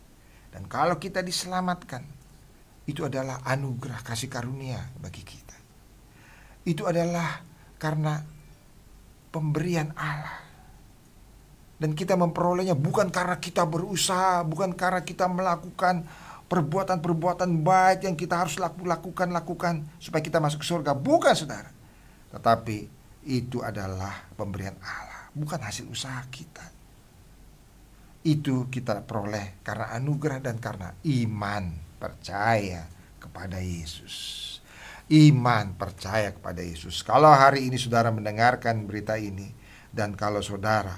Dan 0.54 0.70
kalau 0.70 1.02
kita 1.02 1.26
diselamatkan, 1.26 2.06
itu 2.86 3.02
adalah 3.02 3.42
anugerah 3.42 4.06
kasih 4.06 4.30
karunia 4.30 4.78
bagi 5.02 5.26
kita. 5.26 5.58
Itu 6.62 6.86
adalah 6.86 7.42
karena 7.82 8.22
pemberian 9.34 9.90
Allah. 9.98 10.38
Dan 11.82 11.98
kita 11.98 12.14
memperolehnya 12.14 12.78
bukan 12.78 13.10
karena 13.10 13.42
kita 13.42 13.66
berusaha, 13.66 14.46
bukan 14.46 14.78
karena 14.78 15.02
kita 15.02 15.26
melakukan 15.26 16.06
perbuatan-perbuatan 16.46 17.66
baik 17.66 18.06
yang 18.06 18.14
kita 18.14 18.46
harus 18.46 18.62
lakukan 18.62 19.34
lakukan 19.34 19.82
supaya 19.98 20.22
kita 20.22 20.38
masuk 20.38 20.62
surga. 20.62 20.94
Bukan 20.94 21.34
saudara. 21.34 21.74
Tetapi 22.30 22.78
itu 23.26 23.66
adalah 23.66 24.30
pemberian 24.38 24.78
Allah, 24.84 25.32
bukan 25.34 25.58
hasil 25.58 25.90
usaha 25.90 26.22
kita. 26.30 26.81
Itu 28.22 28.70
kita 28.70 29.06
peroleh 29.06 29.62
karena 29.66 29.94
anugerah 29.98 30.40
dan 30.40 30.62
karena 30.62 30.94
iman, 31.02 31.74
percaya 31.98 32.86
kepada 33.18 33.62
Yesus 33.62 34.52
iman 35.12 35.76
percaya 35.76 36.32
kepada 36.32 36.64
Yesus. 36.64 37.04
Kalau 37.04 37.28
hari 37.28 37.68
ini 37.68 37.76
saudara 37.76 38.16
mendengarkan 38.16 38.88
berita 38.88 39.20
ini 39.20 39.52
dan 39.92 40.16
kalau 40.16 40.40
saudara 40.40 40.96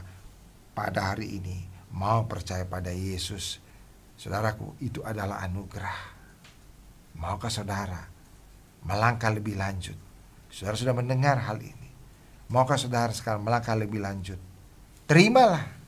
pada 0.78 1.14
hari 1.14 1.42
ini 1.42 1.66
mau 1.90 2.30
percaya 2.30 2.62
pada 2.70 2.94
Yesus, 2.94 3.58
saudaraku 4.14 4.78
itu 4.86 5.02
adalah 5.02 5.42
anugerah. 5.42 6.14
Maukah 7.18 7.50
saudara 7.50 8.06
melangkah 8.86 9.34
lebih 9.34 9.58
lanjut? 9.58 9.98
Saudara 10.54 10.78
sudah 10.78 10.94
mendengar 10.94 11.42
hal 11.50 11.58
ini. 11.58 11.90
Maukah 12.54 12.78
saudara 12.78 13.10
sekarang 13.10 13.42
melangkah 13.42 13.74
lebih 13.74 13.98
lanjut? 13.98 14.38
Terimalah. 15.10 15.83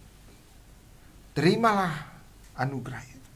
Terimalah 1.36 1.92
anugerah 2.56 3.04
itu. 3.04 3.30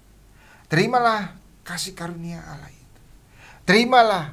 Terimalah 0.72 1.36
kasih 1.68 1.92
karunia 1.92 2.40
Allah 2.48 2.72
itu. 2.72 3.00
Terimalah 3.68 4.32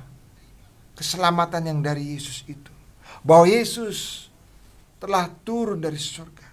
keselamatan 0.94 1.74
yang 1.74 1.80
dari 1.82 2.14
Yesus 2.14 2.46
itu. 2.46 2.72
Bahwa 3.26 3.50
Yesus 3.50 4.30
telah 5.02 5.26
turun 5.42 5.82
dari 5.82 5.98
surga. 5.98 6.46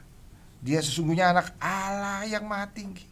Dia 0.63 0.81
sesungguhnya 0.81 1.29
anak 1.31 1.53
Allah 1.61 2.25
yang 2.25 2.49
maha 2.49 2.65
tinggi. 2.73 3.05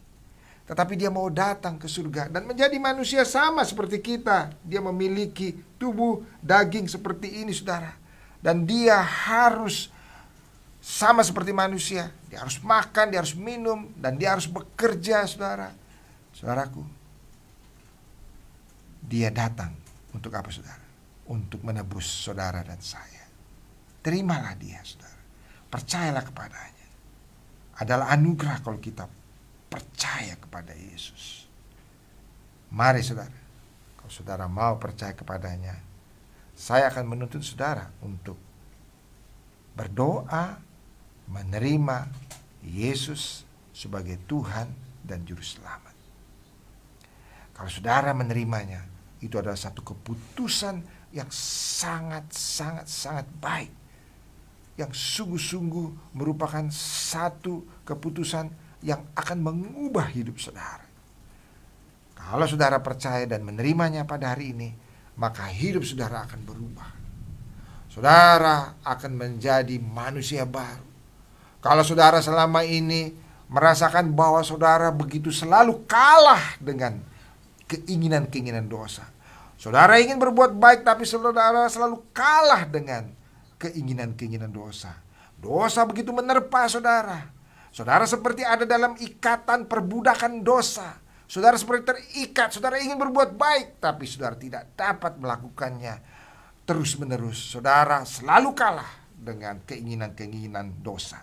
Tetapi 0.66 0.96
dia 0.96 1.12
mau 1.12 1.28
datang 1.28 1.76
ke 1.76 1.84
surga 1.84 2.32
dan 2.32 2.48
menjadi 2.48 2.74
manusia 2.82 3.22
sama 3.22 3.62
seperti 3.62 4.02
kita. 4.02 4.50
Dia 4.64 4.80
memiliki 4.80 5.54
tubuh 5.78 6.24
daging 6.40 6.88
seperti 6.88 7.44
ini, 7.44 7.52
saudara. 7.52 7.92
Dan 8.42 8.66
dia 8.66 8.98
harus 8.98 9.92
sama 10.82 11.22
seperti 11.22 11.54
manusia. 11.54 12.10
Dia 12.26 12.42
harus 12.42 12.58
makan, 12.58 13.14
dia 13.14 13.22
harus 13.22 13.38
minum, 13.38 13.94
dan 13.94 14.18
dia 14.18 14.34
harus 14.34 14.50
bekerja, 14.50 15.22
saudara. 15.30 15.70
Saudaraku, 16.34 16.82
dia 19.06 19.30
datang 19.30 19.70
untuk 20.10 20.34
apa, 20.34 20.50
saudara? 20.50 20.82
untuk 21.30 21.62
menebus 21.62 22.04
saudara 22.04 22.60
dan 22.66 22.80
saya. 22.82 23.24
Terimalah 24.02 24.58
dia, 24.58 24.82
saudara. 24.82 25.20
Percayalah 25.70 26.24
kepadanya. 26.26 26.88
Adalah 27.78 28.12
anugerah 28.12 28.58
kalau 28.60 28.82
kita 28.82 29.06
percaya 29.70 30.34
kepada 30.36 30.74
Yesus. 30.74 31.46
Mari 32.72 33.00
saudara, 33.00 33.38
kalau 33.96 34.12
saudara 34.12 34.44
mau 34.50 34.76
percaya 34.76 35.16
kepadanya, 35.16 35.76
saya 36.52 36.92
akan 36.92 37.04
menuntut 37.08 37.40
saudara 37.40 37.88
untuk 38.04 38.36
berdoa 39.72 40.60
menerima 41.32 42.12
Yesus 42.62 43.48
sebagai 43.72 44.20
Tuhan 44.28 44.68
dan 45.02 45.24
Juru 45.24 45.42
Selamat. 45.42 45.96
Kalau 47.56 47.70
saudara 47.72 48.12
menerimanya, 48.12 48.84
itu 49.24 49.38
adalah 49.40 49.58
satu 49.58 49.80
keputusan 49.80 50.82
yang 51.12 51.28
sangat 51.32 52.32
sangat 52.32 52.86
sangat 52.88 53.26
baik 53.38 53.72
yang 54.80 54.88
sungguh-sungguh 54.88 56.16
merupakan 56.16 56.64
satu 56.72 57.84
keputusan 57.84 58.48
yang 58.80 59.04
akan 59.14 59.38
mengubah 59.44 60.08
hidup 60.10 60.40
saudara. 60.40 60.88
Kalau 62.16 62.46
saudara 62.48 62.80
percaya 62.80 63.28
dan 63.28 63.44
menerimanya 63.44 64.08
pada 64.08 64.32
hari 64.32 64.56
ini, 64.56 64.72
maka 65.20 65.44
hidup 65.46 65.84
saudara 65.84 66.24
akan 66.24 66.40
berubah. 66.42 66.90
Saudara 67.92 68.80
akan 68.80 69.12
menjadi 69.12 69.76
manusia 69.76 70.48
baru. 70.48 70.91
Kalau 71.62 71.86
saudara 71.86 72.18
selama 72.18 72.66
ini 72.66 73.14
merasakan 73.46 74.10
bahwa 74.12 74.42
saudara 74.42 74.90
begitu 74.90 75.30
selalu 75.30 75.86
kalah 75.86 76.58
dengan 76.58 76.98
keinginan-keinginan 77.70 78.66
dosa, 78.66 79.06
Saudara 79.62 79.94
ingin 80.02 80.18
berbuat 80.18 80.58
baik 80.58 80.82
tapi 80.82 81.06
saudara 81.06 81.70
selalu 81.70 82.02
kalah 82.10 82.66
dengan 82.66 83.06
keinginan-keinginan 83.62 84.50
dosa. 84.50 84.90
Dosa 85.38 85.86
begitu 85.86 86.10
menerpa 86.10 86.66
saudara. 86.66 87.30
Saudara 87.70 88.02
seperti 88.02 88.42
ada 88.42 88.66
dalam 88.66 88.98
ikatan 88.98 89.70
perbudakan 89.70 90.42
dosa. 90.42 90.98
Saudara 91.30 91.54
seperti 91.54 91.94
terikat, 91.94 92.50
saudara 92.50 92.82
ingin 92.82 92.98
berbuat 92.98 93.38
baik 93.38 93.78
tapi 93.78 94.02
saudara 94.02 94.34
tidak 94.34 94.74
dapat 94.74 95.14
melakukannya 95.22 95.94
terus-menerus. 96.66 97.54
Saudara 97.54 98.02
selalu 98.02 98.58
kalah 98.58 98.90
dengan 99.14 99.62
keinginan-keinginan 99.62 100.82
dosa. 100.82 101.22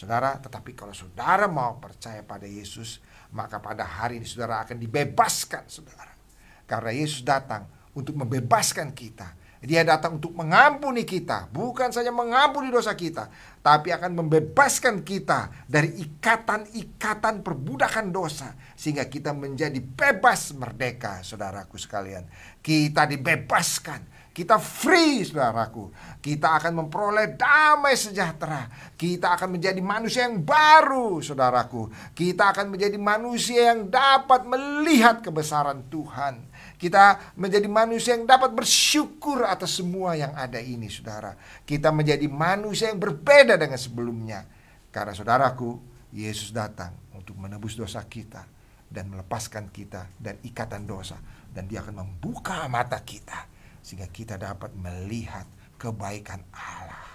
Saudara, 0.00 0.40
tetapi 0.40 0.72
kalau 0.72 0.96
saudara 0.96 1.44
mau 1.44 1.76
percaya 1.76 2.24
pada 2.24 2.48
Yesus, 2.48 3.04
maka 3.36 3.60
pada 3.60 3.84
hari 3.84 4.16
ini 4.16 4.24
saudara 4.24 4.64
akan 4.64 4.80
dibebaskan, 4.80 5.68
saudara. 5.68 6.16
Karena 6.64 6.88
Yesus 6.96 7.20
datang 7.20 7.68
untuk 7.92 8.16
membebaskan 8.16 8.96
kita. 8.96 9.36
Dia 9.60 9.84
datang 9.84 10.16
untuk 10.16 10.32
mengampuni 10.32 11.04
kita, 11.04 11.52
bukan 11.52 11.92
saja 11.92 12.08
mengampuni 12.08 12.72
dosa 12.72 12.96
kita, 12.96 13.28
tapi 13.60 13.92
akan 13.92 14.24
membebaskan 14.24 15.04
kita 15.04 15.68
dari 15.68 16.00
ikatan-ikatan 16.00 17.44
perbudakan 17.44 18.08
dosa, 18.08 18.56
sehingga 18.72 19.04
kita 19.04 19.36
menjadi 19.36 19.76
bebas 19.84 20.56
merdeka, 20.56 21.20
saudaraku 21.20 21.76
sekalian. 21.76 22.24
Kita 22.64 23.04
dibebaskan, 23.04 24.00
kita 24.30 24.62
free, 24.62 25.26
saudaraku. 25.26 25.90
Kita 26.22 26.54
akan 26.56 26.86
memperoleh 26.86 27.34
damai 27.34 27.98
sejahtera. 27.98 28.70
Kita 28.94 29.34
akan 29.34 29.58
menjadi 29.58 29.82
manusia 29.82 30.30
yang 30.30 30.46
baru, 30.46 31.18
saudaraku. 31.18 31.90
Kita 32.14 32.54
akan 32.54 32.70
menjadi 32.72 32.94
manusia 32.94 33.74
yang 33.74 33.90
dapat 33.90 34.46
melihat 34.46 35.18
kebesaran 35.20 35.86
Tuhan 35.90 36.50
kita 36.80 37.36
menjadi 37.36 37.68
manusia 37.68 38.16
yang 38.16 38.24
dapat 38.24 38.56
bersyukur 38.56 39.44
atas 39.44 39.76
semua 39.76 40.16
yang 40.16 40.32
ada 40.32 40.56
ini, 40.56 40.88
saudara. 40.88 41.36
Kita 41.68 41.92
menjadi 41.92 42.24
manusia 42.24 42.88
yang 42.88 42.96
berbeda 42.96 43.60
dengan 43.60 43.76
sebelumnya. 43.76 44.48
Karena 44.88 45.12
saudaraku, 45.12 45.76
Yesus 46.08 46.56
datang 46.56 46.96
untuk 47.12 47.36
menebus 47.36 47.76
dosa 47.76 48.00
kita 48.08 48.48
dan 48.88 49.12
melepaskan 49.12 49.68
kita 49.68 50.08
dan 50.16 50.40
ikatan 50.40 50.88
dosa. 50.88 51.20
Dan 51.52 51.68
dia 51.68 51.84
akan 51.84 52.00
membuka 52.00 52.64
mata 52.72 52.96
kita 53.04 53.49
sehingga 53.80 54.08
kita 54.08 54.36
dapat 54.36 54.72
melihat 54.76 55.48
kebaikan 55.80 56.44
Allah. 56.52 57.08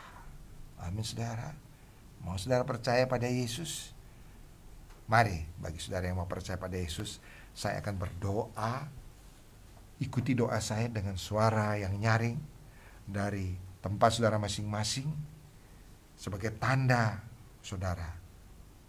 Amin 0.86 1.06
saudara. 1.06 1.54
Mau 2.22 2.38
saudara 2.38 2.66
percaya 2.66 3.06
pada 3.06 3.30
Yesus? 3.30 3.94
Mari 5.06 5.46
bagi 5.62 5.78
saudara 5.78 6.10
yang 6.10 6.18
mau 6.18 6.26
percaya 6.26 6.58
pada 6.58 6.74
Yesus, 6.74 7.22
saya 7.54 7.78
akan 7.78 7.96
berdoa 8.02 8.90
Ikuti 9.96 10.36
doa 10.36 10.60
saya 10.60 10.92
dengan 10.92 11.16
suara 11.16 11.80
yang 11.80 11.96
nyaring 11.96 12.36
dari 13.08 13.56
tempat 13.80 14.12
saudara 14.12 14.36
masing-masing 14.36 15.08
sebagai 16.20 16.52
tanda 16.60 17.24
saudara 17.64 18.12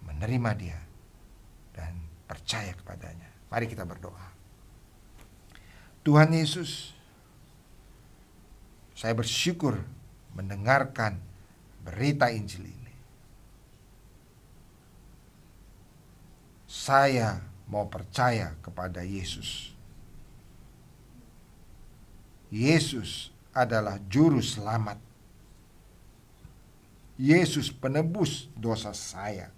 menerima 0.02 0.50
dia 0.58 0.80
dan 1.70 1.94
percaya 2.26 2.74
kepadanya. 2.74 3.30
Mari 3.46 3.70
kita 3.70 3.86
berdoa. 3.86 4.34
Tuhan 6.02 6.34
Yesus, 6.34 6.95
saya 8.96 9.12
bersyukur 9.12 9.76
mendengarkan 10.32 11.20
berita 11.84 12.32
Injil 12.32 12.64
ini. 12.64 12.94
Saya 16.64 17.44
mau 17.68 17.84
percaya 17.92 18.56
kepada 18.64 19.04
Yesus. 19.04 19.76
Yesus 22.48 23.28
adalah 23.52 24.00
juru 24.08 24.40
selamat. 24.40 24.96
Yesus 27.20 27.68
penebus 27.68 28.48
dosa 28.56 28.96
saya. 28.96 29.52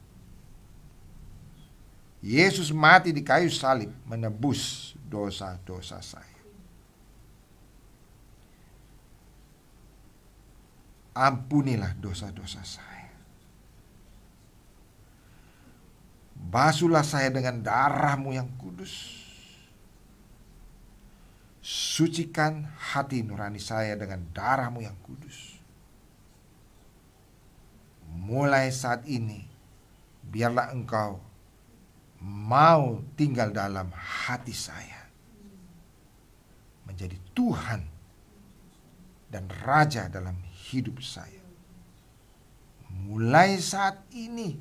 Yesus 2.19 2.75
mati 2.75 3.15
di 3.15 3.23
kayu 3.23 3.51
salib 3.55 3.95
menebus 4.03 4.95
dosa-dosa 5.07 6.03
saya. 6.03 6.38
Ampunilah 11.19 11.99
dosa-dosa 11.99 12.63
saya. 12.63 13.11
Basuhlah 16.39 17.03
saya 17.03 17.35
dengan 17.35 17.59
darahmu 17.59 18.31
yang 18.31 18.47
kudus. 18.55 19.19
Sucikan 21.59 22.71
hati 22.79 23.27
nurani 23.27 23.59
saya 23.59 23.99
dengan 23.99 24.23
darahmu 24.31 24.79
yang 24.79 24.95
kudus. 25.03 25.59
Mulai 28.09 28.71
saat 28.71 29.05
ini, 29.11 29.43
biarlah 30.23 30.71
engkau 30.71 31.19
mau 32.25 33.03
tinggal 33.19 33.53
dalam 33.53 33.93
hati 33.93 34.55
saya. 34.55 35.11
Menjadi 36.89 37.21
Tuhan 37.37 37.83
dan 39.29 39.45
Raja 39.61 40.09
dalam 40.09 40.48
hidup 40.69 41.01
saya. 41.01 41.43
Mulai 43.09 43.57
saat 43.61 43.97
ini 44.13 44.61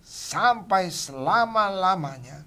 sampai 0.00 0.88
selama-lamanya. 0.88 2.46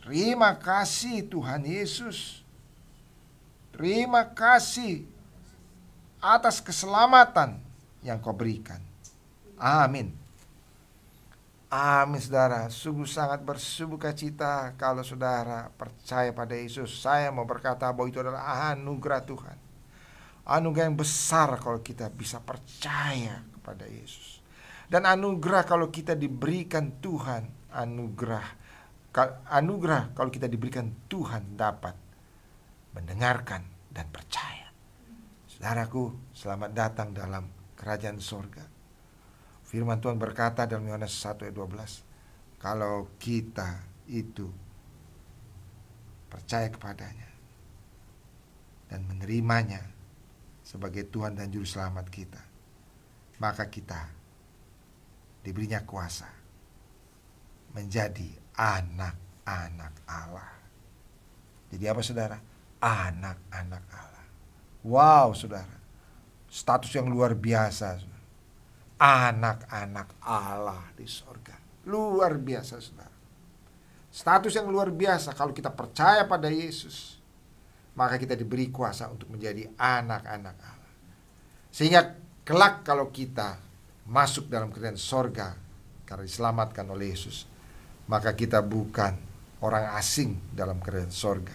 Terima 0.00 0.56
kasih 0.56 1.28
Tuhan 1.28 1.66
Yesus. 1.66 2.40
Terima 3.74 4.24
kasih 4.24 5.04
atas 6.20 6.60
keselamatan 6.60 7.60
yang 8.00 8.20
kau 8.20 8.32
berikan. 8.32 8.80
Amin. 9.60 10.12
Amin 11.70 12.18
saudara, 12.18 12.66
sungguh 12.66 13.06
sangat 13.06 13.46
bersuka 13.46 14.10
cita 14.10 14.74
kalau 14.74 15.06
saudara 15.06 15.70
percaya 15.78 16.34
pada 16.34 16.58
Yesus. 16.58 16.98
Saya 16.98 17.30
mau 17.30 17.46
berkata 17.46 17.86
bahwa 17.94 18.10
itu 18.10 18.18
adalah 18.18 18.74
anugerah 18.74 19.22
Tuhan. 19.22 19.69
Anugerah 20.48 20.88
yang 20.90 20.98
besar 20.98 21.60
kalau 21.60 21.84
kita 21.84 22.08
bisa 22.10 22.40
percaya 22.40 23.44
kepada 23.56 23.86
Yesus. 23.86 24.40
Dan 24.90 25.06
anugerah 25.06 25.62
kalau 25.62 25.92
kita 25.92 26.18
diberikan 26.18 26.98
Tuhan, 26.98 27.70
anugerah 27.70 28.58
anugerah 29.50 30.14
kalau 30.14 30.30
kita 30.30 30.46
diberikan 30.46 30.90
Tuhan 31.10 31.58
dapat 31.58 31.94
mendengarkan 32.94 33.62
dan 33.90 34.06
percaya. 34.10 34.70
Saudaraku, 35.50 36.34
selamat 36.34 36.70
datang 36.74 37.10
dalam 37.10 37.50
kerajaan 37.74 38.22
sorga. 38.22 38.62
Firman 39.66 40.02
Tuhan 40.02 40.18
berkata 40.18 40.66
dalam 40.66 40.86
Yohanes 40.86 41.14
1 41.14 41.46
ayat 41.46 41.54
12, 41.54 42.58
kalau 42.58 43.14
kita 43.18 43.86
itu 44.10 44.50
percaya 46.26 46.70
kepadanya 46.70 47.30
dan 48.90 49.06
menerimanya 49.06 49.82
sebagai 50.70 51.10
Tuhan 51.10 51.34
dan 51.34 51.50
Juru 51.50 51.66
Selamat 51.66 52.06
kita, 52.06 52.38
maka 53.42 53.66
kita 53.66 54.06
diberinya 55.42 55.82
kuasa 55.82 56.30
menjadi 57.74 58.30
anak-anak 58.54 59.94
Allah. 60.06 60.50
Jadi 61.74 61.84
apa 61.90 62.00
saudara? 62.06 62.38
Anak-anak 62.78 63.84
Allah. 63.90 64.26
Wow 64.86 65.34
saudara, 65.34 65.76
status 66.46 66.94
yang 66.94 67.10
luar 67.10 67.34
biasa 67.34 68.06
anak-anak 69.00 70.20
Allah 70.20 70.92
di 70.92 71.08
sorga. 71.08 71.56
Luar 71.88 72.36
biasa 72.36 72.80
saudara. 72.80 73.16
Status 74.12 74.52
yang 74.52 74.68
luar 74.68 74.92
biasa 74.92 75.32
kalau 75.32 75.56
kita 75.56 75.72
percaya 75.72 76.28
pada 76.28 76.52
Yesus. 76.52 77.19
Maka 77.98 78.16
kita 78.16 78.38
diberi 78.38 78.70
kuasa 78.70 79.10
untuk 79.10 79.30
menjadi 79.30 79.66
anak-anak 79.74 80.56
Allah. 80.62 80.92
Sehingga 81.70 82.14
kelak 82.46 82.86
kalau 82.86 83.10
kita 83.10 83.58
masuk 84.10 84.50
dalam 84.50 84.74
kerajaan 84.74 84.98
sorga 84.98 85.54
karena 86.06 86.26
diselamatkan 86.26 86.86
oleh 86.90 87.14
Yesus. 87.14 87.46
Maka 88.10 88.34
kita 88.34 88.58
bukan 88.62 89.14
orang 89.62 89.94
asing 89.94 90.34
dalam 90.50 90.82
kerajaan 90.82 91.14
sorga. 91.14 91.54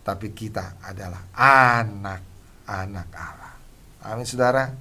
Tapi 0.00 0.32
kita 0.32 0.80
adalah 0.80 1.28
anak-anak 1.36 3.08
Allah. 3.12 3.52
Amin 4.08 4.24
saudara. 4.24 4.72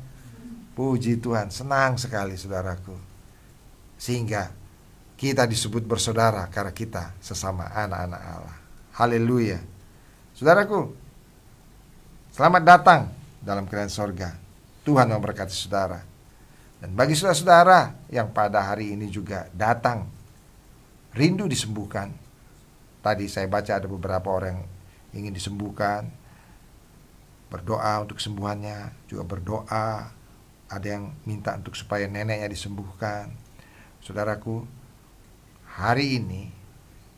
Puji 0.71 1.19
Tuhan, 1.19 1.51
senang 1.51 1.99
sekali 1.99 2.39
saudaraku. 2.39 2.95
Sehingga 3.99 4.47
kita 5.19 5.43
disebut 5.43 5.83
bersaudara 5.83 6.47
karena 6.47 6.71
kita 6.71 7.11
sesama 7.19 7.67
anak-anak 7.75 8.21
Allah. 8.23 8.57
Haleluya. 8.95 9.59
Saudaraku, 10.39 10.95
selamat 12.32 12.63
datang 12.63 13.12
dalam 13.43 13.67
kerajaan 13.67 13.91
sorga. 13.91 14.39
Tuhan 14.88 15.12
memberkati 15.12 15.52
saudara. 15.52 15.99
Dan 16.80 16.95
bagi 16.95 17.12
saudara-saudara 17.12 18.08
yang 18.08 18.32
pada 18.32 18.63
hari 18.63 18.95
ini 18.95 19.12
juga 19.12 19.52
datang, 19.52 20.08
rindu 21.12 21.43
disembuhkan. 21.43 22.15
Tadi 23.04 23.28
saya 23.28 23.52
baca 23.52 23.84
ada 23.84 23.91
beberapa 23.91 24.32
orang 24.32 24.63
yang 25.12 25.28
ingin 25.28 25.36
disembuhkan, 25.36 26.08
berdoa 27.52 27.99
untuk 27.99 28.23
kesembuhannya, 28.23 28.95
juga 29.12 29.28
berdoa 29.28 30.08
ada 30.71 30.88
yang 30.88 31.19
minta 31.28 31.52
untuk 31.60 31.75
supaya 31.75 32.08
neneknya 32.08 32.47
disembuhkan. 32.47 33.28
Saudaraku, 33.99 34.63
hari 35.67 36.15
ini 36.15 36.47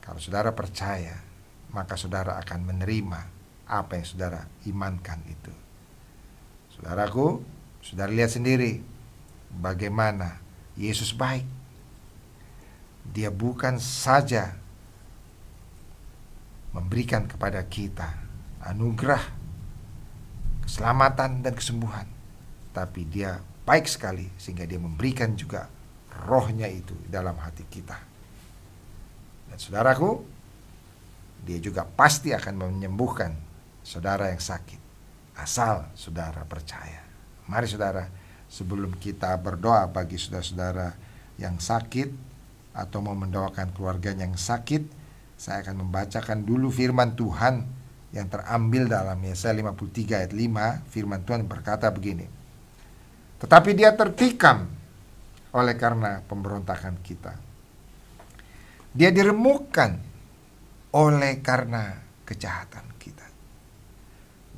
kalau 0.01 0.17
saudara 0.17 0.49
percaya, 0.57 1.29
maka 1.71 1.95
saudara 1.95 2.39
akan 2.39 2.67
menerima 2.71 3.21
apa 3.71 3.95
yang 3.95 4.07
saudara 4.07 4.41
imankan 4.67 5.23
itu. 5.27 5.53
Saudaraku, 6.75 7.39
saudara 7.79 8.11
lihat 8.11 8.35
sendiri 8.35 8.83
bagaimana 9.59 10.39
Yesus 10.75 11.15
baik. 11.15 11.47
Dia 13.01 13.33
bukan 13.33 13.81
saja 13.81 14.55
memberikan 16.71 17.27
kepada 17.27 17.59
kita 17.65 18.13
anugerah 18.61 19.23
keselamatan 20.63 21.41
dan 21.43 21.53
kesembuhan, 21.57 22.07
tapi 22.71 23.03
dia 23.09 23.41
baik 23.65 23.89
sekali 23.89 24.29
sehingga 24.37 24.63
dia 24.69 24.79
memberikan 24.79 25.33
juga 25.35 25.67
rohnya 26.27 26.69
itu 26.69 26.95
dalam 27.09 27.35
hati 27.41 27.65
kita. 27.67 27.97
Dan 29.51 29.57
saudaraku, 29.59 30.23
dia 31.41 31.57
juga 31.57 31.83
pasti 31.83 32.31
akan 32.31 32.69
menyembuhkan 32.69 33.33
saudara 33.81 34.29
yang 34.29 34.41
sakit 34.41 34.81
asal 35.41 35.89
saudara 35.97 36.43
percaya. 36.45 37.01
Mari 37.49 37.67
saudara, 37.67 38.07
sebelum 38.45 38.95
kita 39.01 39.33
berdoa 39.41 39.89
bagi 39.89 40.19
saudara-saudara 40.19 40.93
yang 41.41 41.57
sakit 41.57 42.09
atau 42.71 43.03
mau 43.03 43.17
mendoakan 43.17 43.73
keluarganya 43.75 44.29
yang 44.29 44.37
sakit, 44.37 44.85
saya 45.35 45.65
akan 45.65 45.87
membacakan 45.87 46.45
dulu 46.45 46.69
firman 46.69 47.17
Tuhan 47.17 47.65
yang 48.13 48.27
terambil 48.29 48.91
dalam 48.91 49.17
Yesaya 49.23 49.57
53 49.57 50.19
ayat 50.21 50.33
5. 50.35 50.91
Firman 50.93 51.21
Tuhan 51.25 51.47
berkata 51.49 51.89
begini. 51.89 52.27
Tetapi 53.41 53.73
dia 53.73 53.95
tertikam 53.97 54.69
oleh 55.51 55.75
karena 55.75 56.21
pemberontakan 56.29 57.01
kita. 57.01 57.33
Dia 58.93 59.09
diremukkan 59.09 60.10
oleh 60.91 61.39
karena 61.39 61.95
kejahatan 62.27 62.85
kita. 62.99 63.27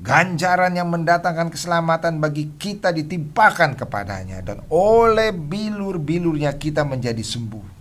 Ganjaran 0.03 0.73
yang 0.73 0.89
mendatangkan 0.89 1.53
keselamatan 1.53 2.17
bagi 2.19 2.57
kita 2.57 2.91
ditimpakan 2.91 3.77
kepadanya 3.77 4.41
dan 4.41 4.65
oleh 4.67 5.31
bilur-bilurnya 5.31 6.57
kita 6.57 6.83
menjadi 6.83 7.21
sembuh. 7.21 7.71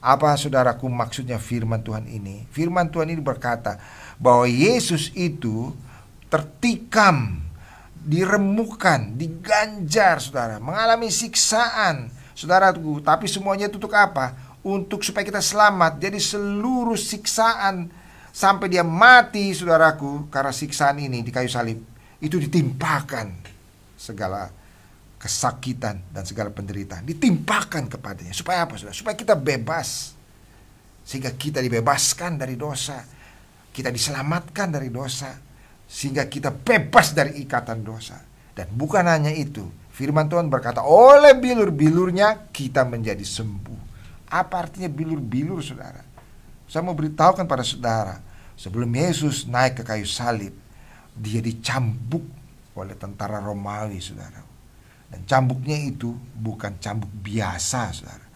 Apa 0.00 0.32
saudaraku 0.32 0.88
maksudnya 0.88 1.36
firman 1.36 1.84
Tuhan 1.84 2.08
ini? 2.08 2.48
Firman 2.48 2.88
Tuhan 2.88 3.12
ini 3.12 3.20
berkata 3.20 3.76
bahwa 4.16 4.48
Yesus 4.48 5.12
itu 5.12 5.76
tertikam 6.32 7.44
diremukan, 8.00 9.12
diganjar 9.12 10.24
saudara, 10.24 10.56
mengalami 10.56 11.12
siksaan 11.12 12.08
saudara 12.32 12.72
saudaraku. 12.72 13.04
Tapi 13.04 13.28
semuanya 13.28 13.68
itu 13.68 13.76
untuk 13.76 13.92
apa? 13.92 14.49
Untuk 14.60 15.00
supaya 15.00 15.24
kita 15.24 15.40
selamat. 15.40 15.96
Jadi 15.96 16.20
seluruh 16.20 16.96
siksaan 16.96 17.88
sampai 18.28 18.68
dia 18.68 18.84
mati 18.84 19.56
saudaraku 19.56 20.28
karena 20.28 20.52
siksaan 20.52 21.00
ini 21.00 21.24
di 21.24 21.32
kayu 21.32 21.48
salib 21.48 21.80
itu 22.20 22.36
ditimpakan 22.36 23.32
segala 23.96 24.52
kesakitan 25.16 26.00
dan 26.12 26.24
segala 26.28 26.52
penderitaan. 26.52 27.08
Ditimpakan 27.08 27.88
kepadanya. 27.88 28.36
Supaya 28.36 28.68
apa 28.68 28.76
saudara? 28.76 28.96
Supaya 28.96 29.16
kita 29.16 29.32
bebas. 29.32 30.12
Sehingga 31.04 31.32
kita 31.32 31.64
dibebaskan 31.64 32.36
dari 32.36 32.60
dosa. 32.60 33.00
Kita 33.72 33.88
diselamatkan 33.88 34.68
dari 34.68 34.92
dosa. 34.92 35.32
Sehingga 35.88 36.28
kita 36.28 36.52
bebas 36.52 37.16
dari 37.16 37.40
ikatan 37.40 37.80
dosa. 37.80 38.20
Dan 38.52 38.68
bukan 38.76 39.08
hanya 39.08 39.32
itu. 39.32 39.64
Firman 39.92 40.28
Tuhan 40.28 40.52
berkata 40.52 40.84
oleh 40.84 41.36
bilur-bilurnya 41.36 42.52
kita 42.52 42.84
menjadi 42.88 43.24
sembuh 43.24 43.79
apa 44.30 44.54
artinya 44.66 44.86
bilur-bilur 44.86 45.58
saudara 45.60 46.06
saya 46.70 46.86
mau 46.86 46.94
beritahukan 46.94 47.44
pada 47.50 47.66
saudara 47.66 48.22
sebelum 48.54 48.88
Yesus 48.88 49.44
naik 49.50 49.82
ke 49.82 49.84
kayu 49.84 50.06
salib 50.06 50.54
dia 51.18 51.42
dicambuk 51.42 52.22
oleh 52.78 52.94
tentara 52.94 53.42
Romawi 53.42 53.98
saudara 53.98 54.50
dan 55.10 55.26
cambuknya 55.26 55.74
itu 55.74 56.14
bukan 56.38 56.78
cambuk 56.78 57.10
biasa, 57.10 57.90
saudara. 57.90 58.26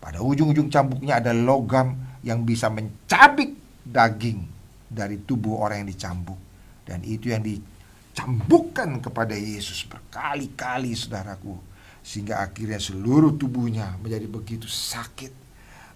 Pada 0.00 0.24
ujung-ujung 0.24 0.72
cambuknya 0.72 1.20
ada 1.20 1.36
logam 1.36 1.96
yang 2.24 2.44
bisa 2.48 2.72
mencabik 2.72 3.52
daging 3.84 4.40
dari 4.88 5.20
tubuh 5.20 5.60
orang 5.60 5.84
yang 5.84 5.90
dicambuk. 5.92 6.40
Dan 6.84 7.04
itu 7.04 7.28
yang 7.28 7.44
dicambukkan 7.44 9.04
kepada 9.04 9.36
Yesus 9.36 9.84
berkali-kali, 9.84 10.96
saudaraku. 10.96 11.60
Sehingga 12.04 12.44
akhirnya 12.44 12.76
seluruh 12.76 13.32
tubuhnya 13.40 13.96
menjadi 13.98 14.28
begitu 14.28 14.68
sakit 14.68 15.32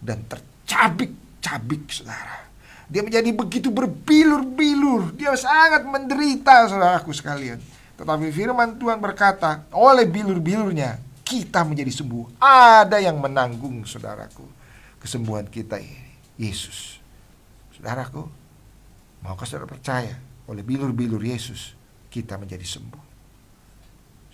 dan 0.01 0.25
tercabik-cabik, 0.25 1.92
saudara. 1.92 2.49
Dia 2.88 3.05
menjadi 3.05 3.29
begitu 3.37 3.68
berbilur-bilur. 3.68 5.12
Dia 5.12 5.37
sangat 5.37 5.85
menderita, 5.85 6.73
saudaraku 6.73 7.12
sekalian. 7.12 7.61
Tetapi 8.01 8.33
firman 8.33 8.81
Tuhan 8.81 8.97
berkata, 8.97 9.68
oleh 9.77 10.09
bilur-bilurnya 10.09 10.97
kita 11.21 11.61
menjadi 11.68 11.92
sembuh. 11.92 12.40
Ada 12.40 13.05
yang 13.05 13.21
menanggung 13.21 13.85
saudaraku 13.85 14.49
kesembuhan 14.97 15.44
kita 15.44 15.77
ini. 15.77 16.09
Yesus. 16.38 17.03
Saudaraku, 17.77 18.25
maukah 19.21 19.44
saudara 19.44 19.68
percaya 19.68 20.14
oleh 20.49 20.62
bilur-bilur 20.64 21.21
Yesus 21.21 21.75
kita 22.09 22.40
menjadi 22.40 22.64
sembuh. 22.64 23.08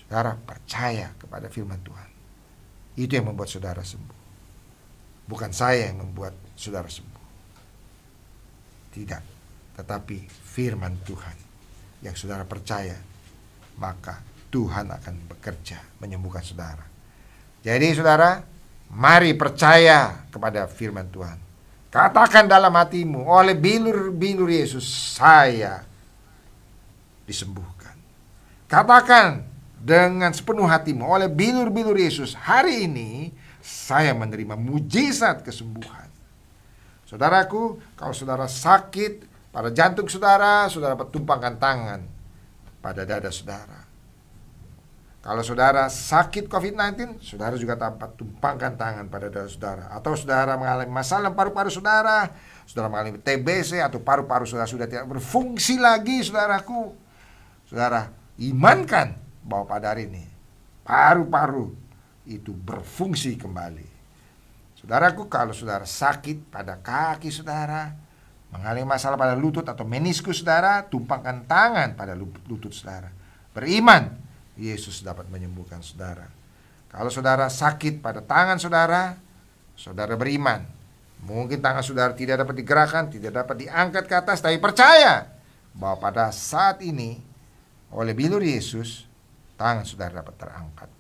Saudara 0.04 0.36
percaya 0.36 1.10
kepada 1.16 1.48
firman 1.48 1.80
Tuhan. 1.80 2.10
Itu 2.94 3.12
yang 3.18 3.32
membuat 3.32 3.50
saudara 3.50 3.82
sembuh. 3.82 4.20
Bukan 5.26 5.50
saya 5.50 5.90
yang 5.90 6.04
membuat 6.04 6.36
saudara 6.54 6.86
sembuh. 6.86 7.24
Tidak. 8.94 9.22
Tetapi 9.74 10.18
firman 10.30 11.02
Tuhan 11.02 11.36
yang 12.04 12.14
saudara 12.14 12.46
percaya 12.46 12.94
maka 13.80 14.22
Tuhan 14.54 14.86
akan 14.86 15.14
bekerja 15.34 15.82
menyembuhkan 15.98 16.44
saudara. 16.46 16.86
Jadi 17.64 17.90
saudara, 17.96 18.38
mari 18.94 19.34
percaya 19.34 20.28
kepada 20.30 20.70
firman 20.70 21.10
Tuhan. 21.10 21.38
Katakan 21.90 22.46
dalam 22.46 22.74
hatimu, 22.74 23.26
oleh 23.26 23.54
bilur-bilur 23.54 24.50
Yesus 24.50 24.86
saya 25.18 25.82
disembuhkan. 27.26 27.94
Katakan 28.66 29.53
dengan 29.84 30.32
sepenuh 30.32 30.64
hatimu, 30.64 31.04
oleh 31.04 31.28
bilur-bilur 31.28 31.92
Yesus 31.92 32.32
hari 32.32 32.88
ini 32.88 33.36
saya 33.60 34.16
menerima 34.16 34.56
mujizat 34.56 35.44
kesembuhan. 35.44 36.08
Saudaraku, 37.04 37.76
kalau 37.92 38.16
saudara 38.16 38.48
sakit 38.48 39.28
pada 39.52 39.68
jantung 39.68 40.08
saudara, 40.08 40.64
saudara 40.72 40.96
dapat 40.96 41.12
tumpangkan 41.12 41.60
tangan 41.60 42.00
pada 42.80 43.04
dada 43.04 43.28
saudara. 43.28 43.84
Kalau 45.20 45.40
saudara 45.44 45.88
sakit 45.88 46.48
COVID-19, 46.48 47.20
saudara 47.20 47.56
juga 47.60 47.76
dapat 47.76 48.16
tumpangkan 48.16 48.76
tangan 48.80 49.04
pada 49.12 49.28
dada 49.28 49.48
saudara. 49.48 49.92
Atau 49.92 50.16
saudara 50.16 50.56
mengalami 50.56 50.92
masalah 50.92 51.32
paru-paru 51.32 51.68
saudara, 51.68 52.32
saudara 52.64 52.88
mengalami 52.88 53.20
TBC 53.20 53.84
atau 53.84 54.00
paru-paru 54.00 54.48
saudara 54.48 54.68
sudah 54.68 54.88
tidak 54.88 55.08
berfungsi 55.12 55.76
lagi, 55.76 56.24
saudaraku. 56.24 56.92
Saudara, 57.68 58.12
imankan 58.36 59.23
bahwa 59.44 59.68
pada 59.68 59.92
hari 59.92 60.09
ini 60.09 60.24
paru-paru 60.83 61.76
itu 62.24 62.50
berfungsi 62.50 63.37
kembali. 63.37 63.92
Saudaraku, 64.80 65.28
kalau 65.28 65.52
saudara 65.52 65.85
sakit 65.85 66.48
pada 66.48 66.80
kaki 66.80 67.28
saudara, 67.28 67.92
mengalami 68.48 68.85
masalah 68.88 69.16
pada 69.16 69.37
lutut 69.37 69.64
atau 69.64 69.85
meniskus 69.85 70.40
saudara, 70.40 70.85
tumpangkan 70.88 71.44
tangan 71.44 71.92
pada 71.96 72.16
lutut 72.16 72.72
saudara. 72.72 73.12
Beriman, 73.52 74.16
Yesus 74.57 75.04
dapat 75.04 75.28
menyembuhkan 75.28 75.85
saudara. 75.85 76.28
Kalau 76.88 77.11
saudara 77.11 77.50
sakit 77.50 77.98
pada 77.98 78.22
tangan 78.22 78.57
saudara, 78.57 79.18
saudara 79.74 80.14
beriman. 80.14 80.62
Mungkin 81.24 81.59
tangan 81.59 81.83
saudara 81.83 82.12
tidak 82.14 82.44
dapat 82.44 82.54
digerakkan, 82.62 83.09
tidak 83.11 83.33
dapat 83.35 83.66
diangkat 83.66 84.04
ke 84.07 84.14
atas, 84.14 84.44
tapi 84.44 84.61
percaya 84.61 85.26
bahwa 85.74 85.98
pada 85.98 86.30
saat 86.30 86.85
ini 86.85 87.18
oleh 87.90 88.14
bilur 88.14 88.44
Yesus, 88.44 89.09
tangan 89.54 89.84
saudara 89.86 90.22
dapat 90.22 90.34
terangkat. 90.38 90.90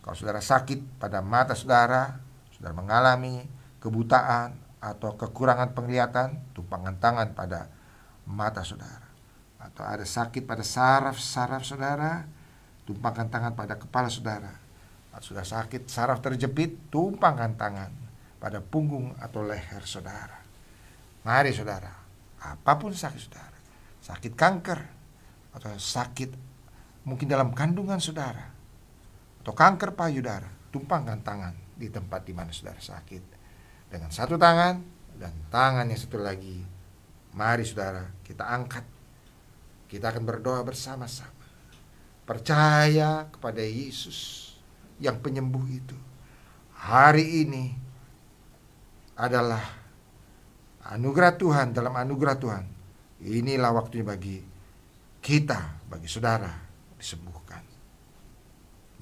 Kalau 0.00 0.16
saudara 0.16 0.40
sakit 0.40 0.98
pada 0.98 1.20
mata 1.20 1.52
saudara, 1.52 2.18
saudara 2.54 2.74
mengalami 2.74 3.44
kebutaan, 3.80 4.70
atau 4.80 5.12
kekurangan 5.12 5.76
penglihatan, 5.76 6.40
tumpangan 6.56 6.96
tangan 6.96 7.36
pada 7.36 7.68
mata 8.24 8.64
saudara. 8.64 9.12
Atau 9.60 9.84
ada 9.84 10.08
sakit 10.08 10.48
pada 10.48 10.64
saraf-saraf 10.64 11.68
saudara, 11.68 12.24
tumpangkan 12.88 13.28
tangan 13.28 13.52
pada 13.52 13.76
kepala 13.76 14.08
saudara. 14.08 14.56
Atau 15.12 15.36
sudah 15.36 15.44
sakit, 15.44 15.84
saraf 15.84 16.24
terjepit, 16.24 16.88
tumpangkan 16.88 17.60
tangan 17.60 17.92
pada 18.40 18.64
punggung 18.64 19.12
atau 19.20 19.44
leher 19.44 19.84
saudara. 19.84 20.40
Mari 21.28 21.52
saudara, 21.52 21.92
apa 22.40 22.72
pun 22.80 22.96
sakit 22.96 23.20
saudara, 23.20 23.58
sakit 24.00 24.32
kanker, 24.32 24.80
atau 25.52 25.76
sakit 25.76 26.49
mungkin 27.04 27.26
dalam 27.28 27.52
kandungan 27.56 27.98
saudara, 28.02 28.50
atau 29.40 29.52
kanker 29.56 29.96
payudara, 29.96 30.48
tumpangkan 30.68 31.20
tangan 31.24 31.54
di 31.74 31.88
tempat 31.88 32.28
di 32.28 32.32
mana 32.36 32.52
saudara 32.52 32.76
sakit 32.76 33.22
dengan 33.88 34.12
satu 34.12 34.36
tangan 34.36 34.76
dan 35.16 35.32
tangan 35.48 35.88
yang 35.88 36.00
satu 36.00 36.20
lagi. 36.20 36.60
Mari 37.30 37.62
saudara, 37.62 38.04
kita 38.26 38.42
angkat. 38.44 38.82
Kita 39.90 40.10
akan 40.10 40.22
berdoa 40.22 40.62
bersama-sama. 40.62 41.46
Percaya 42.22 43.26
kepada 43.26 43.58
Yesus 43.58 44.50
yang 45.02 45.18
penyembuh 45.18 45.66
itu. 45.66 45.98
Hari 46.78 47.42
ini 47.42 47.74
adalah 49.18 49.62
anugerah 50.86 51.34
Tuhan 51.34 51.74
dalam 51.74 51.90
anugerah 51.92 52.36
Tuhan. 52.38 52.64
Inilah 53.20 53.74
waktunya 53.74 54.06
bagi 54.06 54.38
kita, 55.18 55.82
bagi 55.90 56.06
saudara. 56.06 56.69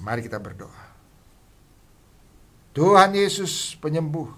Mari 0.03 0.25
kita 0.25 0.39
berdoa. 0.39 0.87
Tuhan 2.73 3.11
Yesus 3.11 3.75
penyembuh 3.83 4.31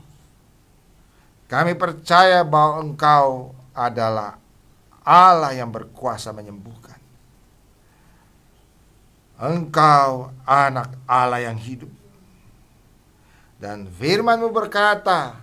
kami 1.51 1.75
percaya 1.75 2.46
bahwa 2.46 2.79
Engkau 2.79 3.51
adalah 3.75 4.38
Allah 5.03 5.51
yang 5.51 5.66
berkuasa 5.66 6.31
menyembuhkan. 6.31 6.94
Engkau 9.35 10.31
anak 10.46 10.94
Allah 11.11 11.42
yang 11.51 11.59
hidup. 11.59 11.90
Dan 13.59 13.90
firmanmu 13.90 14.55
berkata, 14.55 15.42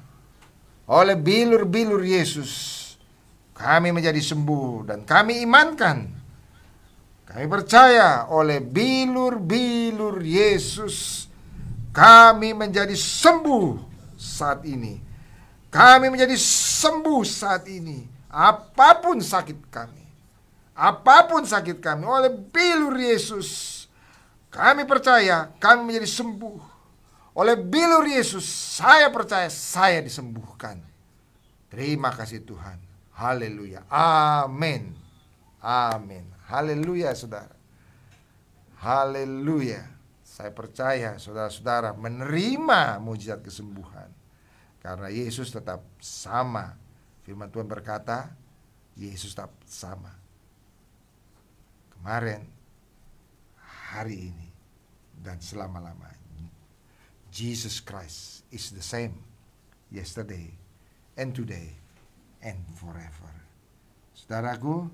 oleh 0.87 1.19
bilur-bilur 1.19 1.99
Yesus, 1.99 2.95
kami 3.51 3.91
menjadi 3.91 4.23
sembuh 4.23 4.87
dan 4.87 5.03
kami 5.03 5.43
imankan. 5.43 6.07
Kami 7.27 7.45
percaya 7.51 8.31
oleh 8.31 8.63
bilur-bilur 8.63 10.23
Yesus, 10.23 11.27
kami 11.91 12.55
menjadi 12.55 12.95
sembuh 12.95 13.83
saat 14.15 14.63
ini 14.63 15.07
kami 15.67 16.07
menjadi 16.07 16.35
sembuh 16.39 17.21
saat 17.27 17.67
ini. 17.67 18.07
Apa 18.31 19.03
pun 19.03 19.19
sakit 19.19 19.59
kami. 19.67 20.05
Apa 20.77 21.27
pun 21.27 21.43
sakit 21.43 21.77
kami. 21.83 22.03
Oleh 22.07 22.31
bilur 22.31 22.95
Yesus. 22.95 23.75
Kami 24.47 24.87
percaya 24.87 25.51
kami 25.59 25.91
menjadi 25.91 26.07
sembuh. 26.07 26.59
Oleh 27.37 27.53
bilur 27.53 28.07
Yesus 28.07 28.47
saya 28.79 29.11
percaya 29.13 29.51
saya 29.51 30.01
disembuhkan. 30.01 30.81
Terima 31.69 32.09
kasih 32.15 32.41
Tuhan. 32.41 32.79
Haleluya. 33.13 33.85
Amin. 33.91 34.95
Amin. 35.61 36.36
Haleluya 36.47 37.11
saudara. 37.11 37.55
Haleluya. 38.79 39.83
Saya 40.23 40.53
percaya 40.53 41.19
saudara-saudara 41.19 41.91
menerima 41.97 43.03
mujizat 43.03 43.43
kesembuhan. 43.43 44.07
Karena 44.79 45.11
Yesus 45.11 45.51
tetap 45.51 45.83
sama. 45.99 46.77
Firman 47.27 47.51
Tuhan 47.51 47.67
berkata, 47.67 48.31
Yesus 48.95 49.35
tetap 49.35 49.51
sama. 49.67 50.13
Kemarin, 51.97 52.47
hari 53.91 54.31
ini, 54.31 54.47
dan 55.19 55.41
selama-lamanya. 55.43 56.15
Jesus 57.33 57.83
Christ 57.83 58.47
is 58.53 58.71
the 58.71 58.81
same 58.81 59.19
yesterday 59.91 60.55
and 61.19 61.35
today 61.35 61.75
and 62.39 62.57
forever. 62.79 63.33
Saudaraku, 64.15 64.87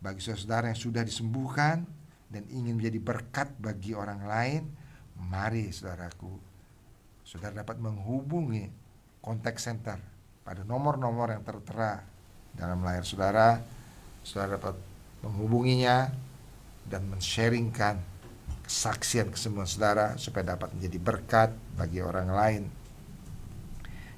bagi 0.00 0.24
saudara 0.24 0.72
yang 0.72 0.80
sudah 0.80 1.04
disembuhkan 1.04 1.84
dan 2.32 2.42
ingin 2.48 2.80
menjadi 2.80 2.98
berkat 2.98 3.52
bagi 3.60 3.92
orang 3.92 4.24
lain, 4.24 4.62
mari 5.20 5.68
saudaraku, 5.68 6.40
saudara 7.20 7.60
dapat 7.60 7.76
menghubungi 7.76 8.72
kontak 9.20 9.60
center 9.60 10.00
pada 10.40 10.64
nomor-nomor 10.64 11.36
yang 11.36 11.44
tertera 11.44 12.00
dalam 12.56 12.80
layar 12.80 13.04
saudara. 13.04 13.60
Saudara 14.24 14.56
dapat 14.56 14.76
menghubunginya 15.20 16.12
dan 16.88 17.04
men-sharingkan 17.08 18.00
kesaksian 18.64 19.28
kesembuhan 19.32 19.68
saudara 19.68 20.06
supaya 20.16 20.56
dapat 20.56 20.72
menjadi 20.76 20.98
berkat 21.00 21.50
bagi 21.76 22.00
orang 22.00 22.28
lain. 22.32 22.62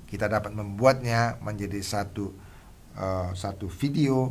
Kita 0.06 0.28
dapat 0.28 0.52
membuatnya 0.52 1.40
menjadi 1.40 1.80
satu 1.80 2.30
uh, 2.94 3.32
satu 3.32 3.66
video 3.66 4.30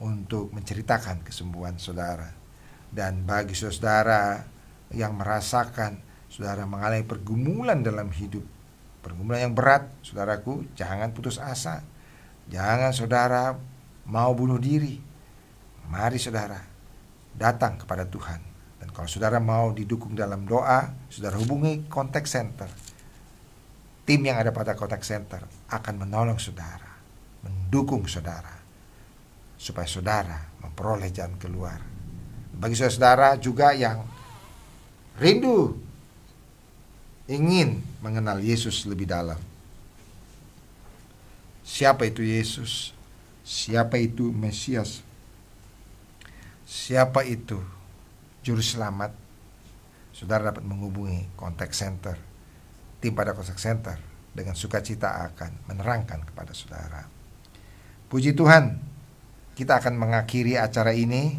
untuk 0.00 0.50
menceritakan 0.56 1.20
kesembuhan 1.22 1.76
saudara. 1.76 2.32
Dan 2.90 3.22
bagi 3.22 3.54
saudara 3.54 4.42
yang 4.90 5.14
merasakan 5.14 6.02
saudara 6.26 6.66
mengalami 6.66 7.06
pergumulan 7.06 7.84
dalam 7.84 8.10
hidup, 8.10 8.42
pergumulan 9.04 9.46
yang 9.46 9.54
berat, 9.54 9.86
saudaraku, 10.02 10.66
jangan 10.74 11.14
putus 11.14 11.38
asa. 11.38 11.84
Jangan 12.50 12.90
saudara 12.90 13.54
mau 14.10 14.34
bunuh 14.34 14.58
diri. 14.58 14.98
Mari 15.86 16.18
saudara 16.18 16.58
datang 17.36 17.78
kepada 17.78 18.08
Tuhan. 18.08 18.40
Dan 18.82 18.88
kalau 18.90 19.06
saudara 19.06 19.38
mau 19.38 19.70
didukung 19.70 20.16
dalam 20.16 20.48
doa, 20.48 20.90
saudara 21.12 21.38
hubungi 21.38 21.86
kontak 21.86 22.26
center. 22.26 22.66
Tim 24.08 24.26
yang 24.26 24.40
ada 24.40 24.50
pada 24.50 24.74
kontak 24.74 25.06
center 25.06 25.44
akan 25.70 25.94
menolong 26.02 26.40
saudara, 26.40 26.98
mendukung 27.46 28.08
saudara 28.10 28.59
supaya 29.60 29.84
saudara 29.84 30.40
memperoleh 30.64 31.12
jalan 31.12 31.36
keluar. 31.36 31.84
Bagi 32.56 32.72
saudara 32.72 33.36
juga 33.36 33.76
yang 33.76 34.08
rindu 35.20 35.76
ingin 37.28 37.84
mengenal 38.00 38.40
Yesus 38.40 38.88
lebih 38.88 39.04
dalam. 39.04 39.36
Siapa 41.60 42.08
itu 42.08 42.24
Yesus? 42.24 42.96
Siapa 43.44 44.00
itu 44.00 44.32
Mesias? 44.32 45.04
Siapa 46.64 47.22
itu 47.28 47.60
Juru 48.40 48.64
Selamat? 48.64 49.12
Saudara 50.16 50.50
dapat 50.50 50.64
menghubungi 50.64 51.28
kontak 51.36 51.76
center. 51.76 52.16
Tim 52.98 53.12
pada 53.12 53.36
kontak 53.36 53.60
center 53.60 54.00
dengan 54.32 54.56
sukacita 54.56 55.30
akan 55.30 55.70
menerangkan 55.70 56.26
kepada 56.26 56.52
saudara. 56.56 57.06
Puji 58.10 58.34
Tuhan, 58.34 58.89
kita 59.60 59.76
akan 59.76 60.00
mengakhiri 60.00 60.56
acara 60.56 60.96
ini. 60.96 61.36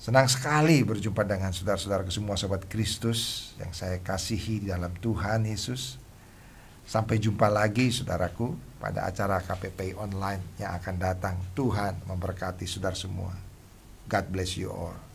Senang 0.00 0.24
sekali 0.24 0.80
berjumpa 0.80 1.20
dengan 1.28 1.52
saudara-saudara 1.52 2.08
semua 2.08 2.40
sobat 2.40 2.64
Kristus 2.64 3.52
yang 3.60 3.76
saya 3.76 4.00
kasihi 4.00 4.64
di 4.64 4.72
dalam 4.72 4.88
Tuhan 4.96 5.44
Yesus. 5.44 6.00
Sampai 6.88 7.20
jumpa 7.20 7.52
lagi 7.52 7.92
saudaraku 7.92 8.56
pada 8.80 9.04
acara 9.04 9.40
KPP 9.44 10.00
online 10.00 10.56
yang 10.56 10.72
akan 10.80 10.96
datang. 10.96 11.36
Tuhan 11.52 12.08
memberkati 12.08 12.64
saudara 12.64 12.96
semua. 12.96 13.36
God 14.08 14.24
bless 14.32 14.56
you 14.56 14.72
all. 14.72 15.13